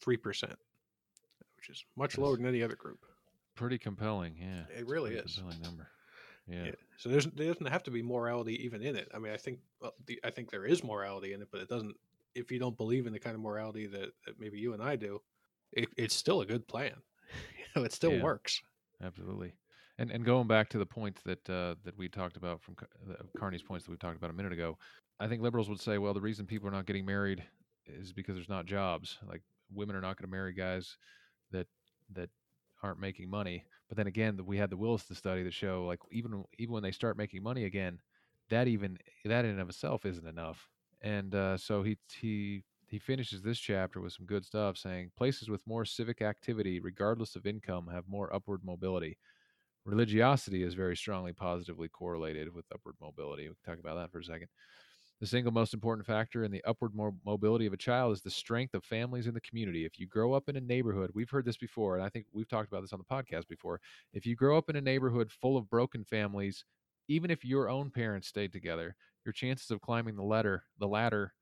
[0.00, 0.56] three percent,
[1.56, 3.04] which is much lower than any other group.
[3.54, 5.36] pretty compelling yeah It really is.
[5.36, 5.88] compelling number
[6.48, 6.72] yeah Yeah.
[6.98, 9.08] So there's there doesn't have to be morality even in it.
[9.14, 11.68] I mean, I think well, the, I think there is morality in it, but it
[11.68, 11.96] doesn't.
[12.34, 14.96] If you don't believe in the kind of morality that, that maybe you and I
[14.96, 15.20] do,
[15.72, 16.94] it, it's still a good plan.
[17.58, 18.22] you know, it still Yeah.
[18.22, 18.62] works.
[19.02, 19.52] absolutely
[19.98, 22.88] and and going back to the point that uh, that we talked about from Car-
[23.36, 24.76] Carney's points that we talked about a minute ago,
[25.20, 27.44] I think liberals would say, well, the reason people are not getting married
[27.86, 29.18] is because there's not jobs.
[29.28, 29.42] Like
[29.72, 30.96] women are not going to marry guys
[31.52, 31.66] that
[32.12, 32.30] that
[32.82, 33.64] aren't making money.
[33.88, 36.92] But then again, we had the Williston study that show like even even when they
[36.92, 38.00] start making money again,
[38.50, 40.68] that even that in and of itself isn't enough.
[41.04, 45.50] And uh, so he he he finishes this chapter with some good stuff, saying places
[45.50, 49.18] with more civic activity, regardless of income, have more upward mobility.
[49.86, 53.48] Religiosity is very strongly positively correlated with upward mobility.
[53.48, 54.48] We can talk about that for a second.
[55.20, 56.92] The single most important factor in the upward
[57.24, 59.84] mobility of a child is the strength of families in the community.
[59.86, 62.48] If you grow up in a neighborhood, we've heard this before, and I think we've
[62.48, 63.80] talked about this on the podcast before.
[64.12, 66.64] If you grow up in a neighborhood full of broken families,
[67.08, 71.32] even if your own parents stayed together, your chances of climbing the ladder, the ladder,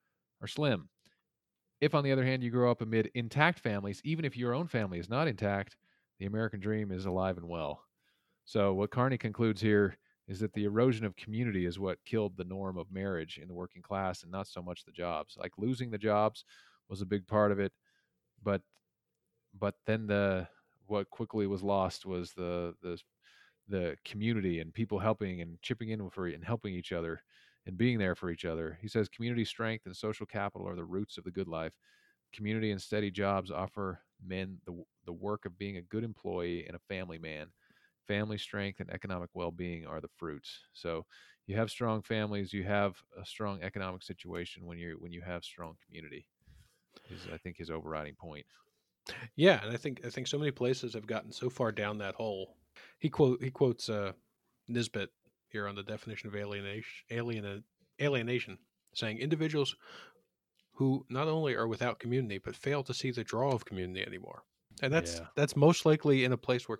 [0.40, 0.88] are slim.
[1.80, 4.68] If, on the other hand, you grow up amid intact families, even if your own
[4.68, 5.76] family is not intact,
[6.18, 7.82] the American dream is alive and well.
[8.44, 12.44] So, what Carney concludes here is that the erosion of community is what killed the
[12.44, 15.36] norm of marriage in the working class and not so much the jobs.
[15.36, 16.44] Like losing the jobs
[16.88, 17.72] was a big part of it,
[18.42, 18.62] but
[19.58, 20.48] but then the
[20.86, 22.98] what quickly was lost was the the
[23.68, 27.22] the community and people helping and chipping in for and helping each other
[27.66, 28.78] and being there for each other.
[28.80, 31.78] He says community strength and social capital are the roots of the good life.
[32.32, 36.76] Community and steady jobs offer men the the work of being a good employee and
[36.76, 37.52] a family man
[38.06, 41.06] family strength and economic well-being are the fruits so
[41.46, 45.44] you have strong families you have a strong economic situation when you when you have
[45.44, 46.28] strong community
[47.08, 48.46] is i think his overriding point
[49.36, 52.14] Yeah, and I think I think so many places have gotten so far down that
[52.14, 52.56] hole.
[52.98, 54.12] he quote he quotes uh,
[54.68, 55.10] Nisbet
[55.52, 57.64] here on the definition of alienation, alien,
[58.00, 58.58] alienation,
[58.94, 59.76] saying individuals
[60.72, 64.42] who not only are without community but fail to see the draw of community anymore.
[64.82, 65.28] And that's Yeah.
[65.36, 66.78] that's most likely in a place where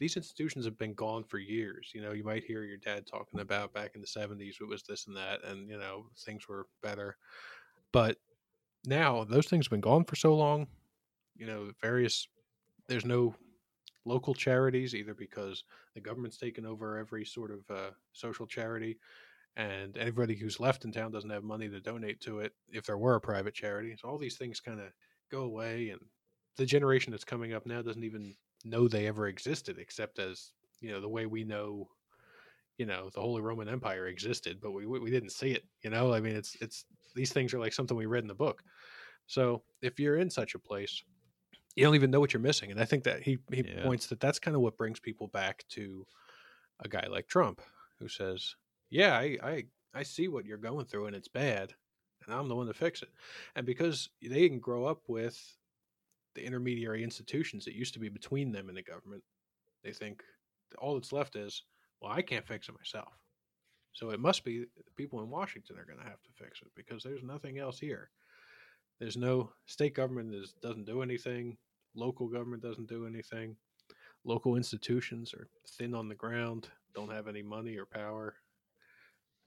[0.00, 1.90] these institutions have been gone for years.
[1.94, 4.82] You know, you might hear your dad talking about back in the '70s it was
[4.82, 7.16] this and that, and you know things were better.
[7.92, 8.18] But
[8.84, 10.68] now those things have been gone for so long.
[11.36, 12.28] You know, various
[12.88, 13.34] there's no
[14.04, 18.98] local charities either because the government's taken over every sort of uh, social charity
[19.56, 22.98] and everybody who's left in town doesn't have money to donate to it if there
[22.98, 23.94] were a private charity.
[24.00, 24.86] So all these things kind of
[25.30, 26.00] go away and
[26.56, 28.34] the generation that's coming up now doesn't even
[28.64, 31.88] know they ever existed except as you know the way we know
[32.78, 36.12] you know the holy roman empire existed but we we didn't see it you know?
[36.12, 36.84] I mean it's it's
[37.14, 38.62] these things are like something we read in the book.
[39.26, 41.02] So if you're in such a place
[41.76, 43.82] you don't even know what you're missing and i think that he he Yeah.
[43.82, 46.06] points that that's kind of what brings people back to
[46.80, 47.60] a guy like trump
[47.98, 48.56] who says
[48.90, 51.74] yeah i i i see what you're going through and it's bad
[52.26, 53.10] and i'm the one to fix it.
[53.56, 55.58] And because they didn't grow up with
[56.34, 59.22] the intermediary institutions that used to be between them and the government
[59.84, 60.22] they think
[60.78, 61.64] all that's left is
[62.00, 63.12] well i can't fix it myself.
[63.92, 66.68] So it must be the people in washington are going to have to fix it
[66.74, 68.10] because there's nothing else here
[69.02, 71.56] there's no state government is, doesn't do anything
[71.96, 73.56] local government doesn't do anything
[74.24, 78.36] local institutions are thin on the ground don't have any money or power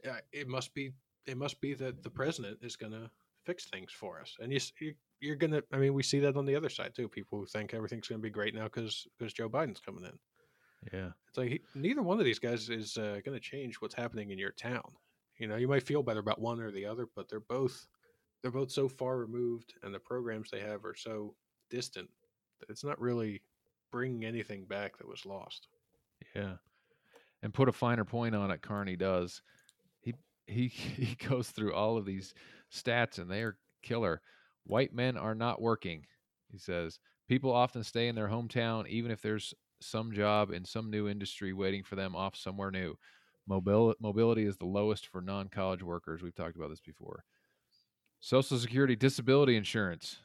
[0.04, 0.92] yeah it must be
[1.26, 3.10] it must be that the president is going to
[3.46, 6.36] fix things for us and you, you you're going to i mean we see that
[6.36, 9.08] on the other side too people who think everything's going to be great now because
[9.18, 10.20] because joe biden's coming in
[10.92, 11.12] Yeah.
[11.30, 14.32] it's like he, neither one of these guys is uh, going to change what's happening
[14.32, 14.84] in your town.
[15.38, 17.88] You know, you might feel better about one or the other, but they're both
[18.46, 21.34] they're both so far removed, and the programs they have are so
[21.72, 22.08] distant
[22.60, 23.42] that it's not really
[23.92, 25.68] bringing anything back that was lost.
[26.36, 26.58] Yeah.
[27.42, 29.42] And put a finer point on it, Carney does.
[30.00, 30.14] He
[30.46, 32.36] he he goes through all of these
[32.72, 34.22] stats and they are killer.
[34.68, 36.06] White men are not working,
[36.52, 37.00] he says.
[37.28, 41.52] People often stay in their hometown even if there's some job in some new industry
[41.52, 42.96] waiting for them off somewhere new.
[43.50, 46.22] Mobil- mobility is the lowest for non-college workers.
[46.22, 47.24] We've talked about this before.
[48.20, 50.18] Social Security disability insurance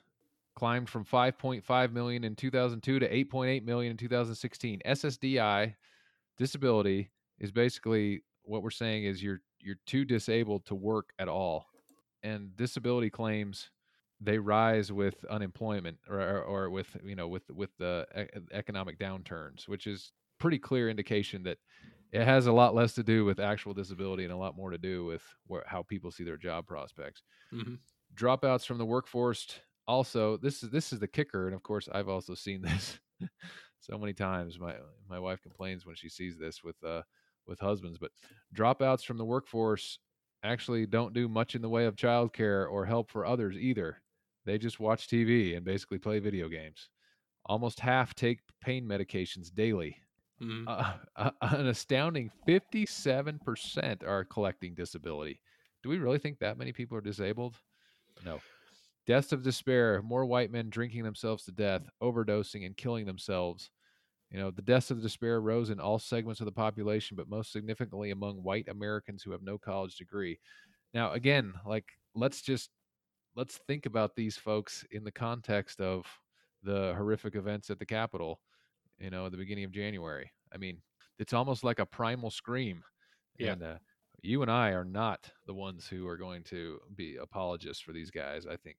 [0.55, 4.81] climbed from 5.5 million in 2002 to 8.8 million in 2016.
[4.87, 5.75] SSDI
[6.37, 11.67] disability is basically what we're saying is you're you're too disabled to work at all
[12.23, 13.71] and disability claims
[14.21, 18.07] they rise with unemployment or, or, with you know with with the
[18.53, 21.59] economic downturns which is pretty clear indication that
[22.13, 24.79] it has a lot less to do with actual disability and a lot more to
[24.79, 27.23] do with where, how people see their job prospects.
[27.53, 27.75] Mm-hmm.
[28.15, 32.09] dropouts from the workforce also this is this is the kicker and of course i've
[32.09, 33.01] also seen this
[33.81, 34.75] so many times my
[35.09, 37.03] my wife complains when she sees this with uh
[37.49, 38.13] with husbands but
[38.55, 39.99] dropouts from the workforce
[40.43, 44.03] actually don't do much in the way of childcare or help for others either.
[44.47, 46.89] They just watch tv and basically play video games.
[47.47, 49.97] Almost half take pain medications daily
[50.43, 50.69] Mm-hmm.
[50.69, 55.41] uh, uh, an astounding 57% are collecting disability.
[55.83, 57.57] Do we really think that many people are disabled?
[58.25, 58.41] No.
[59.07, 63.71] Deaths of despair, more white men drinking themselves to death, overdosing, and killing themselves.
[64.31, 67.51] You know, the deaths of despair rose in all segments of the population, but most
[67.51, 70.39] significantly among white Americans who have no college degree.
[70.95, 72.71] Now, again, like, let's just
[73.37, 76.05] let's think about these folks in the context of
[76.63, 78.41] the horrific events at the Capitol
[79.01, 80.31] you know, at the beginning of January.
[80.53, 80.83] I mean,
[81.19, 82.83] it's almost like a primal scream.
[83.39, 83.53] Yeah.
[83.53, 83.79] And uh,
[84.23, 88.11] you and I are not the ones who are going to be apologists for these
[88.11, 88.47] guys.
[88.47, 88.77] I think,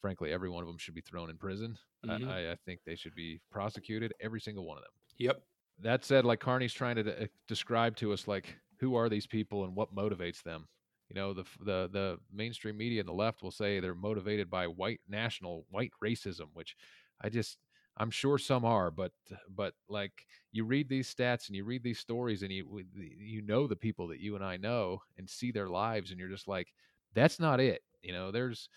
[0.00, 1.76] frankly, every one of them should be thrown in prison.
[2.04, 2.28] Mhm.
[2.28, 4.92] I, I, I think they should be prosecuted, every single one of them.
[5.18, 5.42] Yep.
[5.82, 9.64] That said, like Carney's trying to de- describe to us, like, who are these people
[9.64, 10.66] and what motivates them?
[11.08, 14.66] You know, the the the mainstream media and the left will say they're motivated by
[14.66, 16.76] white national white racism, which
[17.20, 17.58] I just
[18.00, 19.12] I'm sure some are, but
[19.48, 23.68] but like you read these stats and you read these stories and you you know
[23.68, 26.74] the people that you and I know and see their lives and you're just like
[27.14, 27.82] that's not it.
[28.02, 28.70] You know, there's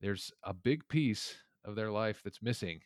[0.00, 2.80] there's a big piece of their life that's missing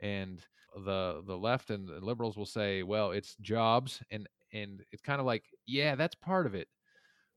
[0.00, 0.42] and
[0.84, 5.20] the the left and the liberals will say, well, it's jobs and and it's kind
[5.20, 6.68] of like, yeah, that's part of it.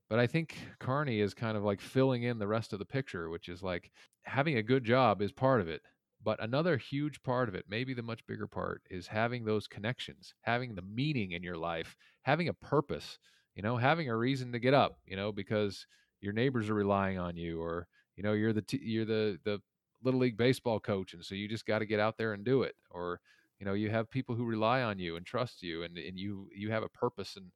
[0.08, 3.30] But I think Carney is kind of like filling in the rest of the picture,
[3.30, 3.92] which is like
[4.24, 5.82] having a good job is part of it.
[6.28, 10.34] But another huge part of it, maybe the much bigger part, is having those connections,
[10.42, 13.18] having the meaning in your life, having a purpose,
[13.54, 15.86] you know, having a reason to get up, you know, because
[16.20, 19.60] your neighbors are relying on you or, you know, you're the t- you're the the
[20.02, 22.62] little league baseball coach and so you just got to get out there and do
[22.62, 23.20] it or
[23.60, 26.48] You know, you have people who rely on you and trust you, and, and you
[26.54, 27.50] you have a purpose and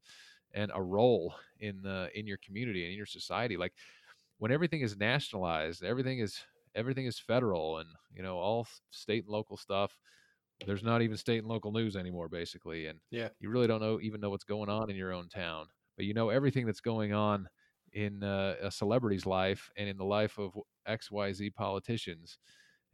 [0.52, 3.56] and a role in the in your community and in your society.
[3.56, 3.74] Like
[4.38, 6.42] when everything is nationalized, everything is
[6.74, 9.98] everything is federal, and you know all state and local stuff.
[10.64, 13.30] There's not even state and local news anymore, basically, and Yeah.
[13.40, 16.14] you really don't know even know what's going on in your own town, but you
[16.14, 17.48] know everything that's going on
[17.92, 20.56] in uh, a celebrity's life and in the life of
[20.86, 22.38] X Y Z politicians,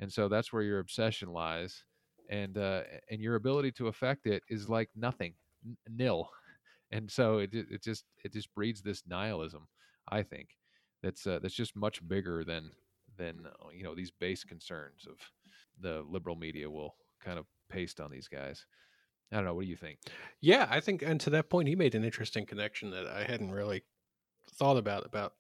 [0.01, 1.85] and so that's where your obsession lies,
[2.31, 6.31] and uh, and your ability to affect it is like nothing, n- nil,
[6.91, 9.69] and so it it just it just breeds this nihilism.
[10.09, 10.51] I think
[11.03, 12.73] that's uh, that's just much bigger than
[13.19, 15.19] than uh, you know these base concerns of
[15.81, 18.65] the liberal media will kind of paste on these guys.
[19.31, 19.55] I don't know.
[19.55, 19.99] What do you think?
[20.41, 23.51] Yeah, I think, and to that point, he made an interesting connection that I hadn't
[23.51, 23.83] really
[24.55, 25.35] thought about about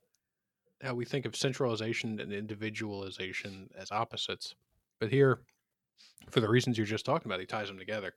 [0.83, 4.55] how we think of centralization and individualization as opposites.
[5.01, 5.41] But here,
[6.31, 8.13] for the reasons you're just talking about, he ties them together.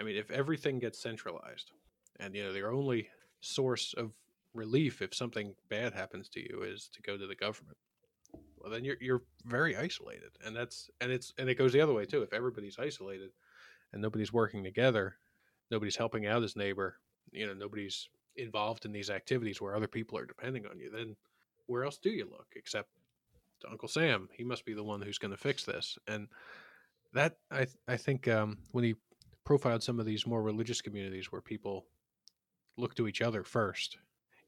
[0.00, 1.70] I mean, if everything gets centralized,
[2.18, 3.08] and you know, their only
[3.40, 4.12] source of
[4.54, 7.76] relief if something bad happens to you is to go to the government,
[8.72, 12.04] then you're you're very isolated, and that's and it's and it goes the other way
[12.04, 12.22] too.
[12.22, 13.30] If everybody's isolated
[13.92, 15.16] and nobody's working together,
[15.70, 16.96] nobody's helping out his neighbor,
[17.32, 21.16] you know, nobody's involved in these activities where other people are depending on you, then
[21.66, 22.88] where else do you look except
[23.60, 24.28] to Uncle Sam?
[24.32, 25.98] He must be the one who's going to fix this.
[26.08, 26.28] And
[27.12, 28.94] that I I think um, when he
[29.44, 31.86] profiled some of these more religious communities where people
[32.76, 33.98] look to each other first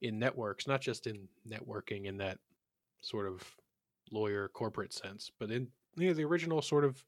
[0.02, 2.38] in networks, not just in networking in that
[3.00, 3.42] sort of
[4.10, 7.02] lawyer corporate sense, but in you know the original sort of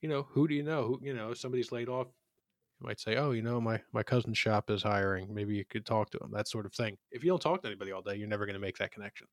[0.00, 0.84] you know who do you know?
[0.84, 2.08] Who you know somebody's laid off
[2.80, 5.32] you might say oh you know my my cousin's shop is hiring.
[5.32, 6.96] Maybe you could talk to him that sort of thing.
[7.10, 9.26] If you don't talk to anybody all day you're never going to make that connection.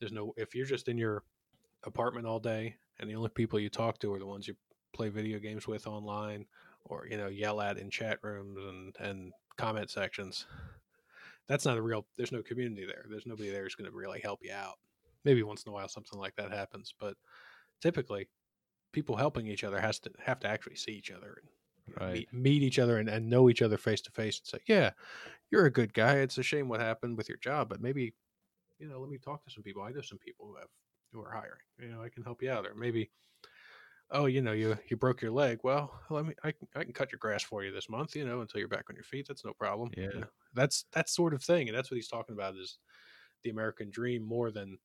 [0.00, 1.22] There's no if you're just in your
[1.84, 4.54] apartment all day and the only people you talk to are the ones you
[4.92, 6.46] play video games with online
[6.84, 10.46] or you know yell at in chat rooms and and comment sections
[11.48, 13.06] that's not a real there's no community there.
[13.08, 14.78] There's nobody there who's going to really help you out
[15.24, 17.16] maybe once in a while something like that happens but
[17.80, 18.28] typically
[18.92, 21.50] people helping each other has to have to actually see each other and
[22.00, 22.12] Right.
[22.12, 24.92] meet, meet each other and, and know each other face to face and say yeah
[25.50, 26.18] you're a good guy.
[26.18, 28.14] It's a shame what happened with your job but maybe
[28.78, 29.82] you know let me talk to some people.
[29.82, 30.70] I know some people who have
[31.12, 31.62] who are hiring.
[31.78, 32.66] You know i can help you out.
[32.66, 33.12] Or maybe
[34.10, 35.60] oh you know you you broke your leg.
[35.62, 38.24] Well let me i, can- I can cut your grass for you this month you
[38.24, 39.26] know until you're back on your feet.
[39.28, 39.94] That's no problem.
[40.12, 40.22] You Yeah.
[40.22, 42.78] know, that's that sort of thing and that's what he's talking about is
[43.44, 44.78] the american dream more than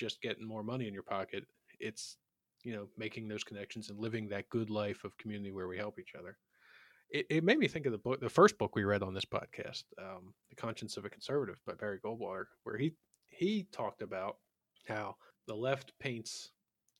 [0.00, 1.44] just getting more money in your pocket
[1.80, 2.16] it's
[2.62, 5.98] you know making those connections and living that good life of community where we help
[5.98, 6.36] each other.
[7.10, 9.24] It, it made me think of the book the first book we read on this
[9.24, 12.92] podcast um, the conscience of a conservative by barry goldwater where he
[13.28, 14.36] he talked about
[14.86, 16.52] how the left paints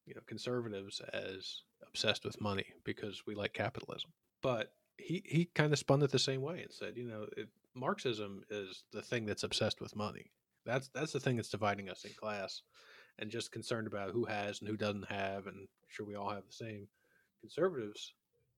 [0.07, 4.11] you know conservatives as obsessed with money because we like capitalism.
[4.42, 7.48] But he he kind of spun it the same way and said you know it,
[7.74, 10.30] marxism is the thing that's obsessed with money.
[10.66, 12.62] That's that's the thing that's dividing us in class
[13.19, 16.47] and just concerned about who has and who doesn't have and sure we all have
[16.47, 16.87] the same
[17.41, 18.13] conservatives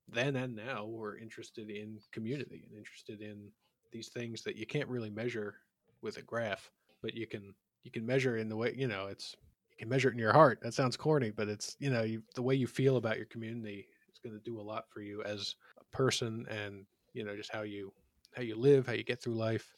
[0.08, 3.48] then and now were interested in community and interested in
[3.92, 5.54] these things that you can't really measure
[6.02, 6.70] with a graph
[7.02, 9.36] but you can you can measure in the way you know it's
[9.70, 10.60] you can measure it in your heart.
[10.62, 13.86] That sounds corny but it's you know you, the way you feel about your community
[14.12, 16.84] is going to do a lot for you as a person and
[17.14, 17.92] you know just how you
[18.34, 19.74] how you live how you get through life.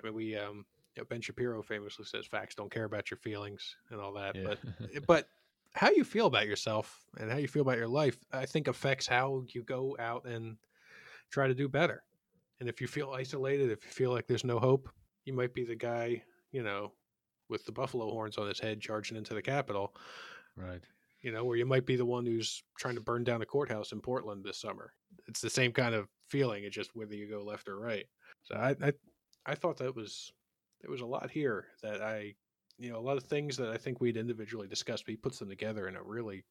[0.00, 0.64] I mean we um
[0.98, 4.44] know, ben shapiro famously says facts don't care about your feelings and all that Yeah.
[4.44, 4.58] but
[4.94, 5.28] eh, but
[5.74, 9.06] how you feel about yourself and how you feel about your life i think affects
[9.06, 10.56] how you go out and
[11.30, 12.02] try to do better
[12.60, 14.88] and if you feel isolated if you feel like there's no hope
[15.24, 16.22] you might be the guy
[16.52, 16.92] you know
[17.48, 19.94] with the buffalo horns on his head charging into the capitol
[20.56, 20.80] right.
[21.22, 23.92] you know, where you might be the one who's trying to burn down a courthouse
[23.92, 24.92] in Portland this summer.
[25.26, 26.64] It's the same kind of feeling.
[26.64, 28.06] It's just whether you go left or right.
[28.42, 28.92] So I, I,
[29.46, 30.32] I thought that was
[30.80, 32.34] there was a lot here that I,
[32.78, 35.04] you know, a lot of things that I think we'd individually discussed.
[35.04, 36.44] But he puts them together in a really,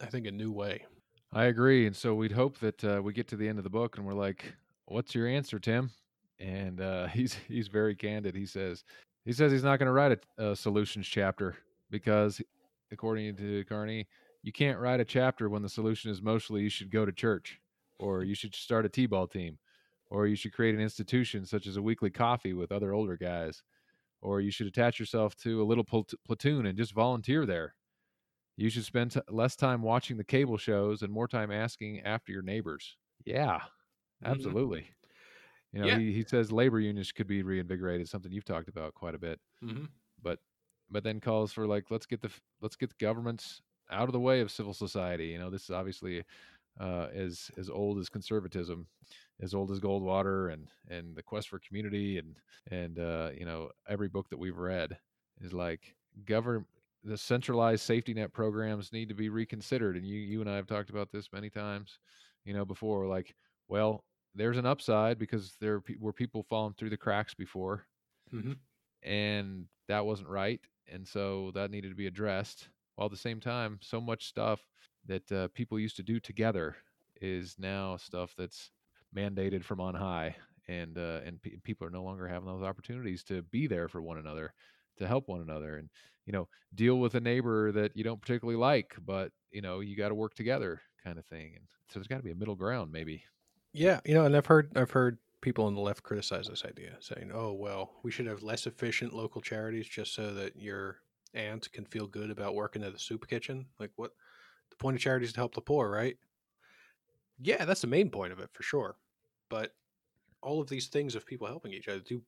[0.00, 0.84] I think, a new way.
[1.32, 3.70] I agree, and so we'd hope that uh, we get to the end of the
[3.70, 4.52] book and we're like,
[4.86, 5.90] "What's your answer, Tim?"
[6.38, 8.34] And uh, he's he's very candid.
[8.34, 8.84] He says
[9.24, 11.56] he says he's not going to write a, a solutions chapter
[11.90, 12.40] because,
[12.90, 14.08] according to Carney,
[14.42, 17.60] you can't write a chapter when the solution is mostly you should go to church,
[17.98, 19.58] or you should start a t-ball team,
[20.10, 23.62] or you should create an institution such as a weekly coffee with other older guys,
[24.20, 27.74] or you should attach yourself to a little pl- platoon and just volunteer there.
[28.56, 32.32] You should spend t- less time watching the cable shows and more time asking after
[32.32, 32.96] your neighbors.
[33.24, 33.60] Yeah,
[34.22, 34.30] Mhm.
[34.32, 34.90] absolutely.
[35.72, 35.98] You know, Yeah.
[35.98, 39.40] he, he says labor unions could be reinvigorated, something you've talked about quite a bit.
[39.62, 39.84] Mm-hmm.
[40.22, 40.40] But
[40.90, 42.30] but then calls for like let's get the
[42.60, 45.28] let's get the governments out of the way of civil society.
[45.28, 46.24] You know, this is obviously
[46.80, 48.88] uh, as as old as conservatism,
[49.42, 52.38] as old as Goldwater and and the Quest for Community and
[52.70, 54.96] and uh, you know every book that we've read
[55.40, 55.94] is like
[56.26, 56.66] govern
[57.04, 59.96] the centralized safety net programs need to be reconsidered.
[59.96, 61.98] And you you and I have talked about this many times,
[62.44, 63.06] you know, before.
[63.06, 63.34] Like,
[63.68, 67.86] well, there's an upside because there were people falling through the cracks before,
[68.32, 68.52] mm-hmm.
[69.02, 70.60] and that wasn't right,
[70.92, 72.68] and so that needed to be addressed.
[72.96, 74.60] While at the same time, so much stuff
[75.06, 76.76] that uh, people used to do together
[77.22, 78.70] is now stuff that's
[79.14, 80.36] mandated from on high,
[80.68, 84.02] and uh, and pe- people are no longer having those opportunities to be there for
[84.02, 84.54] one another,
[84.98, 85.90] to help one another, and
[86.26, 89.96] you know deal with a neighbor that you don't particularly like, but you know you
[89.96, 91.54] got to work together, kind of thing.
[91.56, 93.24] And so there's got to be a middle ground, maybe.
[93.72, 96.96] Yeah, you know, and I've heard I've heard people on the left criticize this idea,
[97.00, 101.02] saying, "Oh, well, we should have less efficient local charities just so that your
[101.34, 104.14] aunt can feel good about working at a soup kitchen." Like, what?
[104.70, 106.18] The point of charities to help the poor, right?
[107.40, 108.96] Yeah, that's the main point of it for sure.
[109.48, 109.72] But
[110.42, 112.22] all of these things of people helping each other do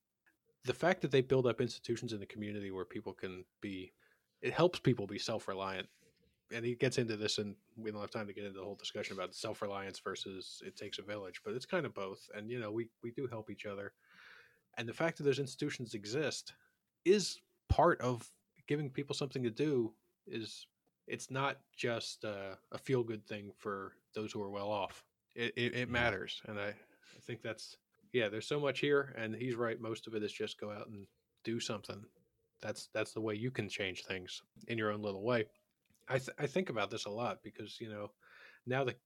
[0.65, 3.93] the fact that they build up institutions in the community where people can be
[4.43, 5.89] it helps people be self-reliant
[6.53, 8.77] and he gets into this and we don't have time to get into the whole
[8.77, 12.61] discussion about self-reliance versus it takes a village but it's kind of both and you
[12.61, 13.93] know we we do help each other
[14.79, 16.55] and the fact that those institutions exist
[17.05, 18.31] is part of
[18.69, 19.93] giving people something to do
[20.27, 20.67] is
[21.07, 25.05] it's not just a feel good thing for those who are well off
[25.35, 27.77] it, it, it matters and I, I think that's
[28.13, 30.89] yeah there's so much here and he's right most of it is just go out
[30.89, 31.07] and
[31.45, 32.05] do something
[32.61, 35.47] that's that's the way you can change things in your own little way
[36.09, 38.11] I, th- I think about this a lot because you know
[38.67, 38.99] now that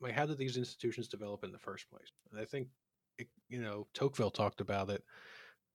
[0.00, 2.08] like how did these institutions develop in the first place?
[2.30, 2.68] And I think
[3.18, 5.02] it, you know Tocqueville talked about it.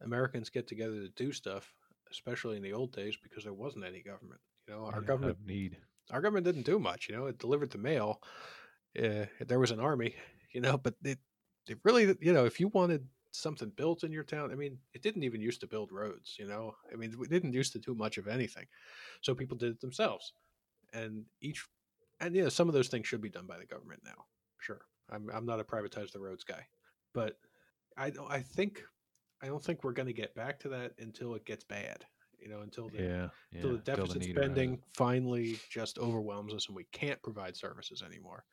[0.01, 1.73] Americans get together to do stuff,
[2.11, 4.41] especially in the old days because there wasn't any government.
[4.67, 5.77] You know, our Yeah, government need.
[6.11, 7.09] our government didn't do much.
[7.09, 8.21] You know, it delivered the mail.
[8.97, 10.15] Uh, there was an army.
[10.51, 11.19] You know, but it
[11.67, 15.03] it really you know if you wanted something built in your town, I mean, it
[15.03, 16.37] didn't even used to build roads.
[16.39, 18.65] You know, I mean, we didn't used to do much of anything,
[19.21, 20.33] so people did it themselves
[20.93, 21.65] and each
[22.19, 24.25] and you know, some of those things should be done by the government now.
[24.59, 26.65] Sure, I'm I'm not a privatize the roads guy,
[27.13, 27.37] but
[27.97, 28.29] I don't.
[28.31, 28.83] I think
[29.41, 32.05] I don't think we're going to get back to that until it gets bad.
[32.39, 33.61] You know, until the Yeah, yeah.
[33.61, 38.45] until the deficit spending finally just overwhelms us and we can't provide services anymore.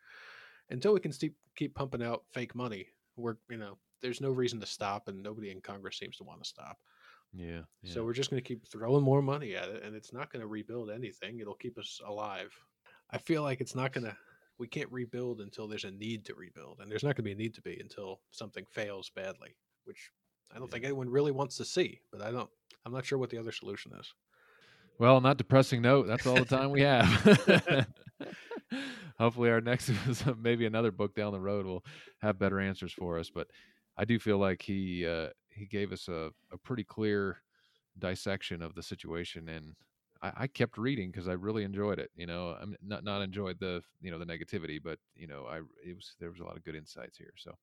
[0.71, 2.87] Until we can keep keep pumping out fake money,
[3.17, 6.43] we're you know there's no reason to stop, and nobody in Congress seems to want
[6.43, 6.79] to stop.
[7.33, 7.93] Yeah, yeah.
[7.93, 10.41] So we're just going to keep throwing more money at it, and it's not going
[10.41, 11.41] to rebuild anything.
[11.41, 12.53] It'll keep us alive.
[13.11, 14.17] I feel like it's not going to.
[14.59, 17.33] We can't rebuild until there's a need to rebuild, and there's not going to be
[17.33, 19.55] a need to be until something fails badly,
[19.85, 20.11] which
[20.55, 20.73] I don't Yeah.
[20.73, 22.01] think anyone really wants to see.
[22.11, 22.49] But I don't.
[22.85, 24.13] I'm not sure what the other solution is.
[24.99, 27.07] Well, on that depressing note, that's all the time we have.
[29.19, 29.91] Hopefully, our next
[30.39, 31.85] maybe another book down the road will
[32.19, 33.31] have better answers for us.
[33.31, 33.49] But
[33.97, 37.43] I do feel like he uh, he gave us a, a pretty clear
[37.99, 39.75] dissection of the situation, and
[40.23, 42.11] I, I kept reading because I really enjoyed it.
[42.15, 45.59] You know, I'm not not enjoyed the you know the negativity, but you know, I
[45.85, 47.33] it was there was a lot of good insights here.
[47.37, 47.55] So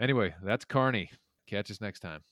[0.00, 1.10] anyway, that's Carney.
[1.46, 2.22] Catch us next time.